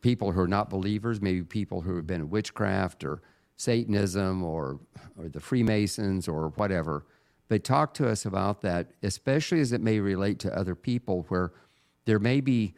people 0.00 0.32
who 0.32 0.40
are 0.40 0.48
not 0.48 0.70
believers, 0.70 1.20
maybe 1.20 1.42
people 1.42 1.80
who 1.80 1.96
have 1.96 2.06
been 2.06 2.20
in 2.20 2.30
witchcraft 2.30 3.04
or 3.04 3.22
Satanism 3.56 4.42
or, 4.42 4.78
or 5.18 5.28
the 5.28 5.40
Freemasons 5.40 6.28
or 6.28 6.48
whatever. 6.56 7.04
But 7.48 7.64
talk 7.64 7.94
to 7.94 8.08
us 8.08 8.24
about 8.24 8.62
that, 8.62 8.92
especially 9.02 9.60
as 9.60 9.72
it 9.72 9.80
may 9.80 10.00
relate 10.00 10.38
to 10.40 10.56
other 10.56 10.74
people 10.74 11.26
where 11.28 11.52
there 12.06 12.18
may 12.18 12.40
be 12.40 12.74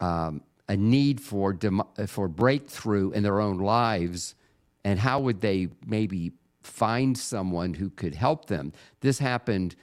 um, 0.00 0.42
a 0.68 0.76
need 0.76 1.20
for, 1.20 1.52
dem- 1.52 1.82
for 2.06 2.28
breakthrough 2.28 3.10
in 3.12 3.22
their 3.22 3.40
own 3.40 3.58
lives. 3.58 4.34
And 4.84 4.98
how 4.98 5.20
would 5.20 5.40
they 5.40 5.68
maybe 5.86 6.32
find 6.62 7.16
someone 7.16 7.74
who 7.74 7.90
could 7.90 8.14
help 8.14 8.46
them? 8.46 8.72
This 9.00 9.18
happened 9.18 9.76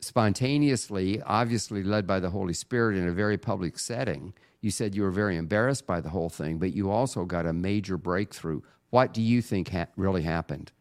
spontaneously, 0.00 1.20
obviously 1.22 1.82
led 1.82 2.06
by 2.06 2.20
the 2.20 2.30
Holy 2.30 2.54
Spirit 2.54 2.96
in 2.96 3.08
a 3.08 3.12
very 3.12 3.38
public 3.38 3.78
setting. 3.78 4.34
You 4.60 4.70
said 4.70 4.94
you 4.94 5.02
were 5.02 5.10
very 5.10 5.36
embarrassed 5.36 5.86
by 5.86 6.00
the 6.00 6.10
whole 6.10 6.28
thing, 6.28 6.58
but 6.58 6.72
you 6.72 6.90
also 6.90 7.24
got 7.24 7.46
a 7.46 7.52
major 7.52 7.96
breakthrough. 7.96 8.60
What 8.90 9.12
do 9.12 9.22
you 9.22 9.42
think 9.42 9.70
ha- 9.70 9.86
really 9.96 10.22
happened? 10.22 10.72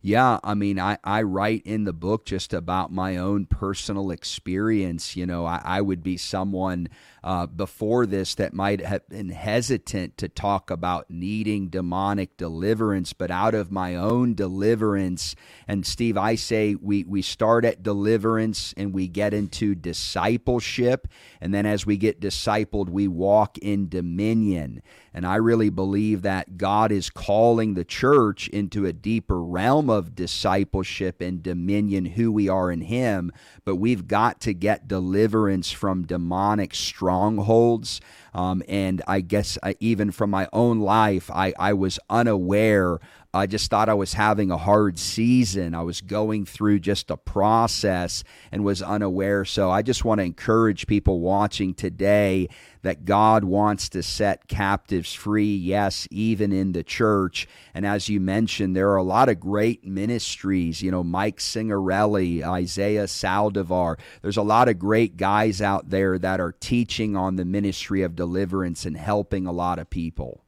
Yeah, 0.00 0.38
I 0.44 0.54
mean, 0.54 0.78
I, 0.78 0.98
I 1.02 1.22
write 1.22 1.62
in 1.66 1.82
the 1.82 1.92
book 1.92 2.24
just 2.24 2.54
about 2.54 2.92
my 2.92 3.16
own 3.16 3.46
personal 3.46 4.12
experience. 4.12 5.16
You 5.16 5.26
know, 5.26 5.44
I, 5.44 5.60
I 5.64 5.80
would 5.80 6.04
be 6.04 6.16
someone 6.16 6.88
uh, 7.24 7.46
before 7.48 8.06
this 8.06 8.36
that 8.36 8.54
might 8.54 8.80
have 8.80 9.08
been 9.08 9.30
hesitant 9.30 10.16
to 10.18 10.28
talk 10.28 10.70
about 10.70 11.10
needing 11.10 11.68
demonic 11.68 12.36
deliverance, 12.36 13.12
but 13.12 13.32
out 13.32 13.56
of 13.56 13.72
my 13.72 13.96
own 13.96 14.34
deliverance, 14.34 15.34
and 15.66 15.84
Steve, 15.84 16.16
I 16.16 16.36
say 16.36 16.76
we, 16.76 17.02
we 17.02 17.20
start 17.20 17.64
at 17.64 17.82
deliverance 17.82 18.72
and 18.76 18.94
we 18.94 19.08
get 19.08 19.34
into 19.34 19.74
discipleship. 19.74 21.08
And 21.40 21.52
then 21.52 21.66
as 21.66 21.86
we 21.86 21.96
get 21.96 22.20
discipled, 22.20 22.88
we 22.88 23.08
walk 23.08 23.58
in 23.58 23.88
dominion. 23.88 24.80
And 25.18 25.26
I 25.26 25.34
really 25.34 25.68
believe 25.68 26.22
that 26.22 26.58
God 26.58 26.92
is 26.92 27.10
calling 27.10 27.74
the 27.74 27.84
church 27.84 28.46
into 28.50 28.86
a 28.86 28.92
deeper 28.92 29.42
realm 29.42 29.90
of 29.90 30.14
discipleship 30.14 31.20
and 31.20 31.42
dominion, 31.42 32.04
who 32.04 32.30
we 32.30 32.48
are 32.48 32.70
in 32.70 32.82
Him. 32.82 33.32
But 33.64 33.74
we've 33.76 34.06
got 34.06 34.40
to 34.42 34.54
get 34.54 34.86
deliverance 34.86 35.72
from 35.72 36.06
demonic 36.06 36.72
strongholds. 36.72 38.00
Um, 38.32 38.62
and 38.68 39.02
I 39.08 39.20
guess 39.20 39.58
I, 39.60 39.74
even 39.80 40.12
from 40.12 40.30
my 40.30 40.48
own 40.52 40.78
life, 40.78 41.32
I, 41.32 41.52
I 41.58 41.72
was 41.72 41.98
unaware 42.08 43.00
I 43.34 43.46
just 43.46 43.70
thought 43.70 43.90
I 43.90 43.94
was 43.94 44.14
having 44.14 44.50
a 44.50 44.56
hard 44.56 44.98
season. 44.98 45.74
I 45.74 45.82
was 45.82 46.00
going 46.00 46.46
through 46.46 46.78
just 46.78 47.10
a 47.10 47.16
process 47.18 48.24
and 48.50 48.64
was 48.64 48.80
unaware. 48.80 49.44
So 49.44 49.70
I 49.70 49.82
just 49.82 50.02
want 50.02 50.20
to 50.20 50.24
encourage 50.24 50.86
people 50.86 51.20
watching 51.20 51.74
today 51.74 52.48
that 52.80 53.04
God 53.04 53.44
wants 53.44 53.90
to 53.90 54.02
set 54.02 54.48
captives 54.48 55.12
free, 55.12 55.54
yes, 55.54 56.08
even 56.10 56.52
in 56.52 56.72
the 56.72 56.82
church. 56.82 57.46
And 57.74 57.84
as 57.84 58.08
you 58.08 58.18
mentioned, 58.18 58.74
there 58.74 58.88
are 58.92 58.96
a 58.96 59.02
lot 59.02 59.28
of 59.28 59.38
great 59.38 59.84
ministries, 59.84 60.80
you 60.80 60.90
know, 60.90 61.04
Mike 61.04 61.38
Signorelli, 61.38 62.42
Isaiah 62.42 63.04
Saldivar. 63.04 63.98
There's 64.22 64.38
a 64.38 64.42
lot 64.42 64.68
of 64.68 64.78
great 64.78 65.18
guys 65.18 65.60
out 65.60 65.90
there 65.90 66.18
that 66.18 66.40
are 66.40 66.52
teaching 66.52 67.14
on 67.14 67.36
the 67.36 67.44
ministry 67.44 68.00
of 68.00 68.16
deliverance 68.16 68.86
and 68.86 68.96
helping 68.96 69.46
a 69.46 69.52
lot 69.52 69.78
of 69.78 69.90
people. 69.90 70.44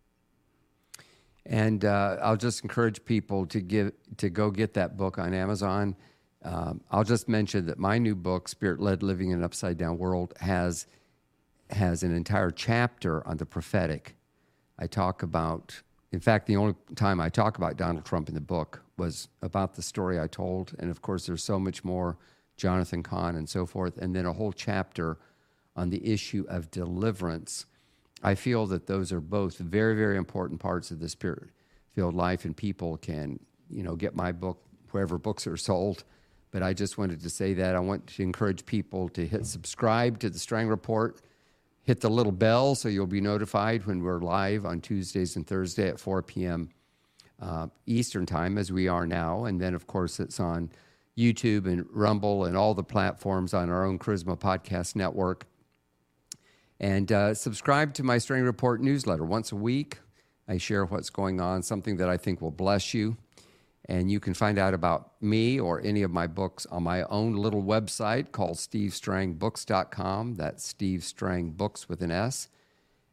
And 1.47 1.85
uh, 1.85 2.19
I'll 2.23 2.37
just 2.37 2.63
encourage 2.63 3.05
people 3.05 3.47
to 3.47 3.61
give 3.61 3.93
to 4.19 4.31
go 4.31 4.51
get 4.51 4.75
that 4.75 4.97
book 4.97 5.19
on 5.19 5.35
Amazon. 5.35 5.97
Um, 6.43 6.81
I'll 6.91 7.05
just 7.05 7.29
mention 7.29 7.67
that 7.67 7.79
my 7.79 7.99
new 7.99 8.15
book, 8.15 8.49
Spirit 8.49 8.81
Led 8.81 9.03
Living 9.03 9.31
in 9.31 9.39
an 9.39 9.45
Upside 9.45 9.77
Down 9.79 9.99
World, 9.99 10.35
has 10.41 10.87
has 11.71 12.03
an 12.03 12.15
entire 12.15 12.51
chapter 12.51 13.27
on 13.27 13.37
the 13.37 13.47
prophetic. 13.47 14.17
I 14.79 14.87
talk 14.87 15.23
about, 15.23 15.81
in 16.13 16.21
fact, 16.21 16.47
the 16.47 16.57
only 16.57 16.75
time 16.97 17.21
I 17.21 17.29
talk 17.29 17.59
about 17.59 17.77
Donald 17.77 18.05
Trump 18.05 18.29
in 18.29 18.35
the 18.35 18.41
book 18.41 18.83
was 18.97 19.29
about 19.43 19.75
the 19.75 19.83
story 19.83 20.19
I 20.19 20.27
told, 20.27 20.75
and 20.79 20.91
of 20.91 21.01
course, 21.03 21.27
there's 21.27 21.45
so 21.45 21.59
much 21.59 21.85
more, 21.85 22.17
Jonathan 22.57 23.03
Cahn 23.03 23.37
and 23.37 23.49
so 23.49 23.67
forth, 23.67 23.97
and 23.99 24.15
then 24.15 24.27
a 24.27 24.33
whole 24.33 24.53
chapter 24.53 25.19
on 25.77 25.91
the 25.91 26.07
issue 26.07 26.45
of 26.49 26.71
deliverance 26.71 27.67
I 28.23 28.35
feel 28.35 28.67
that 28.67 28.87
those 28.87 29.13
are 29.13 29.21
both 29.21 29.59
very, 29.59 29.97
very 29.97 30.17
important 30.17 30.61
parts 30.61 30.91
of 30.91 31.01
the 31.01 31.09
spirit 31.09 31.51
filled 31.95 32.15
life, 32.15 32.45
and 32.45 32.57
people 32.57 32.97
can, 32.99 33.39
you 33.69 33.83
know, 33.83 33.97
get 33.97 34.15
my 34.15 34.33
book 34.33 34.63
wherever 34.91 35.19
books 35.19 35.47
are 35.47 35.57
sold. 35.57 36.05
But 36.51 36.63
I 36.63 36.73
just 36.73 36.99
wanted 36.99 37.21
to 37.21 37.31
say 37.31 37.55
that. 37.55 37.77
I 37.77 37.81
want 37.81 38.07
to 38.09 38.23
encourage 38.23 38.67
people 38.67 39.09
to 39.11 39.27
hit 39.27 39.47
subscribe 39.47 40.19
to 40.21 40.31
the 40.31 40.39
Strang 40.39 40.69
Report, 40.69 41.21
hit 41.83 42.01
the 42.01 42.11
little 42.11 42.33
bell 42.33 42.75
so 42.75 42.89
you'll 42.89 43.07
be 43.07 43.21
notified 43.21 43.87
when 43.87 44.03
we're 44.03 44.21
live 44.21 44.67
on 44.67 44.81
Tuesdays 44.81 45.37
and 45.37 45.47
Thursday 45.47 45.89
at 45.89 46.01
4 46.01 46.23
p.m. 46.23 46.71
Uh, 47.41 47.69
Eastern 47.87 48.27
Time, 48.27 48.59
as 48.59 48.71
we 48.71 48.89
are 48.89 49.07
now. 49.07 49.45
And 49.45 49.61
then, 49.61 49.75
of 49.75 49.87
course, 49.87 50.21
it's 50.21 50.41
on 50.41 50.71
YouTube 51.17 51.67
and 51.67 51.87
Rumble 51.91 52.45
and 52.45 52.57
all 52.57 52.75
the 52.75 52.83
platforms 52.83 53.55
on 53.55 53.71
our 53.71 53.85
own 53.85 53.99
Charisma 53.99 54.39
Podcast 54.39 54.97
Network. 54.97 55.47
And 56.81 57.13
uh, 57.13 57.35
subscribe 57.35 57.93
to 57.95 58.03
my 58.03 58.17
Strang 58.17 58.43
Report 58.43 58.81
newsletter 58.81 59.25
once 59.25 59.53
a 59.53 59.57
week. 59.57 59.99
I 60.49 60.57
share 60.57 60.87
what's 60.87 61.11
going 61.11 61.39
on, 61.39 61.63
something 61.63 61.99
that 61.99 62.09
I 62.09 62.17
think 62.17 62.41
will 62.41 62.51
bless 62.51 62.95
you. 62.95 63.19
And 63.85 64.11
you 64.11 64.19
can 64.19 64.33
find 64.33 64.59
out 64.59 64.73
about 64.73 65.13
me 65.21 65.61
or 65.61 65.81
any 65.83 66.03
of 66.03 66.11
my 66.11 66.27
books 66.27 66.65
on 66.67 66.83
my 66.83 67.03
own 67.05 67.35
little 67.35 67.63
website 67.63 68.33
called 68.33 68.57
stevestrangbooks.com. 68.57 70.37
That's 70.37 70.67
Steve 70.67 71.05
Strang 71.05 71.51
Books 71.51 71.89
with 71.89 72.01
an 72.03 72.11
S. 72.11 72.49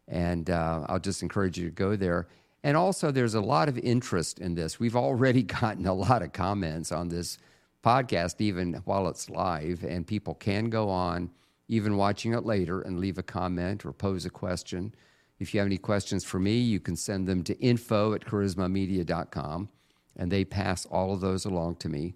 And 0.08 0.50
uh, 0.50 0.86
I'll 0.88 1.00
just 1.00 1.22
encourage 1.22 1.58
you 1.58 1.66
to 1.66 1.72
go 1.72 1.96
there. 1.98 2.28
And 2.64 2.78
also, 2.78 3.12
there's 3.12 3.34
a 3.34 3.42
lot 3.42 3.68
of 3.70 3.78
interest 3.80 4.40
in 4.40 4.56
this. 4.56 4.80
We've 4.80 4.96
already 4.96 5.44
gotten 5.62 5.86
a 5.86 5.94
lot 5.94 6.22
of 6.22 6.32
comments 6.32 6.92
on 6.92 7.10
this 7.10 7.38
podcast, 7.84 8.40
even 8.40 8.76
while 8.86 9.08
it's 9.10 9.30
live, 9.30 9.84
and 9.84 10.08
people 10.08 10.36
can 10.36 10.70
go 10.70 10.90
on 10.90 11.32
even 11.68 11.98
watching 11.98 12.34
it 12.34 12.46
later, 12.46 12.82
and 12.82 13.00
leave 13.00 13.18
a 13.18 13.24
comment 13.24 13.86
or 13.86 13.92
pose 13.92 14.26
a 14.26 14.30
question. 14.30 14.94
If 15.40 15.54
you 15.54 15.60
have 15.60 15.68
any 15.68 15.78
questions 15.78 16.24
for 16.24 16.40
me, 16.40 16.58
you 16.58 16.80
can 16.80 16.96
send 16.96 17.28
them 17.28 17.44
to 17.44 17.58
info 17.60 18.14
at 18.14 18.26
charismamedia.com, 18.26 19.70
and 20.16 20.32
they 20.32 20.46
pass 20.46 20.86
all 20.86 21.14
of 21.14 21.22
those 21.22 21.46
along 21.46 21.76
to 21.78 21.90
me. 21.90 22.16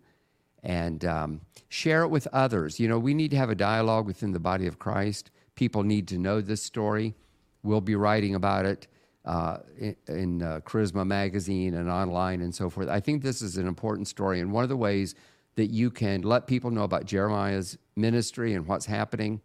And 0.63 1.03
um, 1.05 1.41
share 1.69 2.03
it 2.03 2.09
with 2.09 2.27
others. 2.31 2.79
You 2.79 2.87
know, 2.87 2.99
we 2.99 3.13
need 3.13 3.31
to 3.31 3.37
have 3.37 3.49
a 3.49 3.55
dialogue 3.55 4.05
within 4.05 4.31
the 4.31 4.39
body 4.39 4.67
of 4.67 4.77
Christ. 4.77 5.31
People 5.55 5.83
need 5.83 6.07
to 6.09 6.19
know 6.19 6.39
this 6.39 6.61
story. 6.61 7.15
We'll 7.63 7.81
be 7.81 7.95
writing 7.95 8.35
about 8.35 8.65
it 8.65 8.87
uh, 9.25 9.57
in, 9.77 9.95
in 10.07 10.41
uh, 10.43 10.59
Charisma 10.63 11.05
Magazine 11.05 11.75
and 11.75 11.89
online 11.89 12.41
and 12.41 12.53
so 12.53 12.69
forth. 12.69 12.89
I 12.89 12.99
think 12.99 13.21
this 13.21 13.41
is 13.41 13.57
an 13.57 13.67
important 13.67 14.07
story. 14.07 14.39
And 14.39 14.51
one 14.51 14.63
of 14.63 14.69
the 14.69 14.77
ways 14.77 15.15
that 15.55 15.67
you 15.67 15.91
can 15.91 16.21
let 16.21 16.47
people 16.47 16.71
know 16.71 16.83
about 16.83 17.05
Jeremiah's 17.05 17.77
ministry 17.95 18.53
and 18.53 18.67
what's 18.67 18.85
happening. 18.85 19.41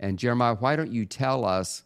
And 0.00 0.18
Jeremiah, 0.18 0.54
why 0.54 0.76
don't 0.76 0.92
you 0.92 1.04
tell 1.04 1.44
us 1.44 1.84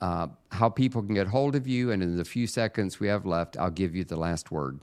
uh, 0.00 0.26
how 0.50 0.68
people 0.68 1.02
can 1.02 1.14
get 1.14 1.28
hold 1.28 1.56
of 1.56 1.66
you? 1.66 1.90
And 1.90 2.02
in 2.02 2.16
the 2.16 2.24
few 2.24 2.46
seconds 2.46 3.00
we 3.00 3.08
have 3.08 3.26
left, 3.26 3.56
I'll 3.56 3.70
give 3.70 3.94
you 3.94 4.04
the 4.04 4.16
last 4.16 4.50
word. 4.50 4.80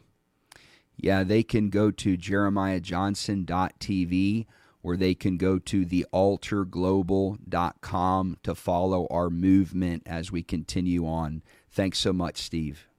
Yeah, 0.95 1.23
they 1.23 1.43
can 1.43 1.69
go 1.69 1.91
to 1.91 2.17
jeremiahjohnson.tv 2.17 4.45
or 4.83 4.95
they 4.97 5.15
can 5.15 5.37
go 5.37 5.57
to 5.57 5.85
thealtarglobal.com 5.85 8.37
to 8.43 8.53
follow 8.53 9.07
our 9.09 9.29
movement 9.29 10.03
as 10.05 10.29
we 10.31 10.43
continue 10.43 11.07
on. 11.07 11.41
Thanks 11.71 11.99
so 11.99 12.11
much, 12.11 12.37
Steve. 12.37 12.89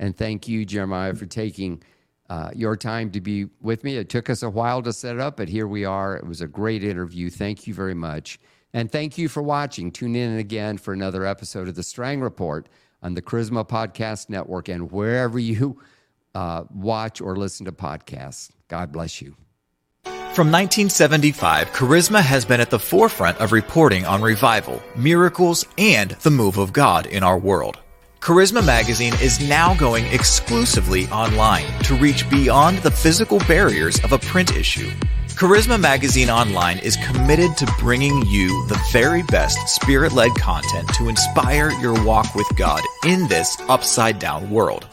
And 0.00 0.16
thank 0.16 0.48
you, 0.48 0.64
Jeremiah, 0.64 1.14
for 1.14 1.26
taking 1.26 1.82
uh, 2.28 2.50
your 2.54 2.76
time 2.76 3.10
to 3.12 3.20
be 3.20 3.46
with 3.60 3.84
me. 3.84 3.96
It 3.96 4.08
took 4.08 4.28
us 4.28 4.42
a 4.42 4.50
while 4.50 4.82
to 4.82 4.92
set 4.92 5.18
up, 5.18 5.36
but 5.36 5.48
here 5.48 5.66
we 5.66 5.84
are. 5.84 6.16
It 6.16 6.26
was 6.26 6.40
a 6.40 6.46
great 6.46 6.84
interview. 6.84 7.30
Thank 7.30 7.66
you 7.66 7.74
very 7.74 7.94
much. 7.94 8.38
And 8.72 8.92
thank 8.92 9.16
you 9.16 9.28
for 9.28 9.42
watching. 9.42 9.90
Tune 9.90 10.14
in 10.14 10.38
again 10.38 10.76
for 10.76 10.92
another 10.92 11.24
episode 11.24 11.68
of 11.68 11.74
The 11.74 11.82
Strang 11.82 12.20
Report 12.20 12.68
on 13.02 13.14
the 13.14 13.22
Charisma 13.22 13.66
Podcast 13.66 14.28
Network 14.28 14.68
and 14.68 14.90
wherever 14.92 15.38
you 15.38 15.80
uh, 16.34 16.64
watch 16.74 17.20
or 17.20 17.36
listen 17.36 17.64
to 17.66 17.72
podcasts. 17.72 18.50
God 18.68 18.92
bless 18.92 19.22
you. 19.22 19.36
From 20.04 20.52
1975, 20.52 21.72
Charisma 21.72 22.20
has 22.20 22.44
been 22.44 22.60
at 22.60 22.70
the 22.70 22.78
forefront 22.78 23.38
of 23.38 23.50
reporting 23.50 24.04
on 24.04 24.22
revival, 24.22 24.80
miracles, 24.94 25.64
and 25.78 26.10
the 26.10 26.30
move 26.30 26.58
of 26.58 26.72
God 26.72 27.06
in 27.06 27.24
our 27.24 27.38
world. 27.38 27.78
Charisma 28.20 28.64
Magazine 28.64 29.14
is 29.22 29.40
now 29.48 29.74
going 29.74 30.04
exclusively 30.06 31.06
online 31.08 31.66
to 31.84 31.94
reach 31.94 32.28
beyond 32.28 32.78
the 32.78 32.90
physical 32.90 33.38
barriers 33.40 33.98
of 34.04 34.12
a 34.12 34.18
print 34.18 34.54
issue. 34.56 34.90
Charisma 35.28 35.80
Magazine 35.80 36.28
Online 36.28 36.78
is 36.78 36.96
committed 36.96 37.56
to 37.56 37.74
bringing 37.78 38.26
you 38.26 38.66
the 38.66 38.80
very 38.92 39.22
best 39.22 39.68
spirit 39.68 40.12
led 40.12 40.34
content 40.34 40.88
to 40.94 41.08
inspire 41.08 41.70
your 41.80 41.94
walk 42.04 42.34
with 42.34 42.48
God 42.56 42.82
in 43.04 43.28
this 43.28 43.56
upside 43.68 44.18
down 44.18 44.50
world. 44.50 44.86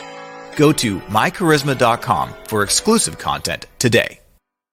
Go 0.55 0.71
to 0.73 0.99
mycharisma.com 1.01 2.33
for 2.47 2.63
exclusive 2.63 3.17
content 3.17 3.65
today. 3.79 4.19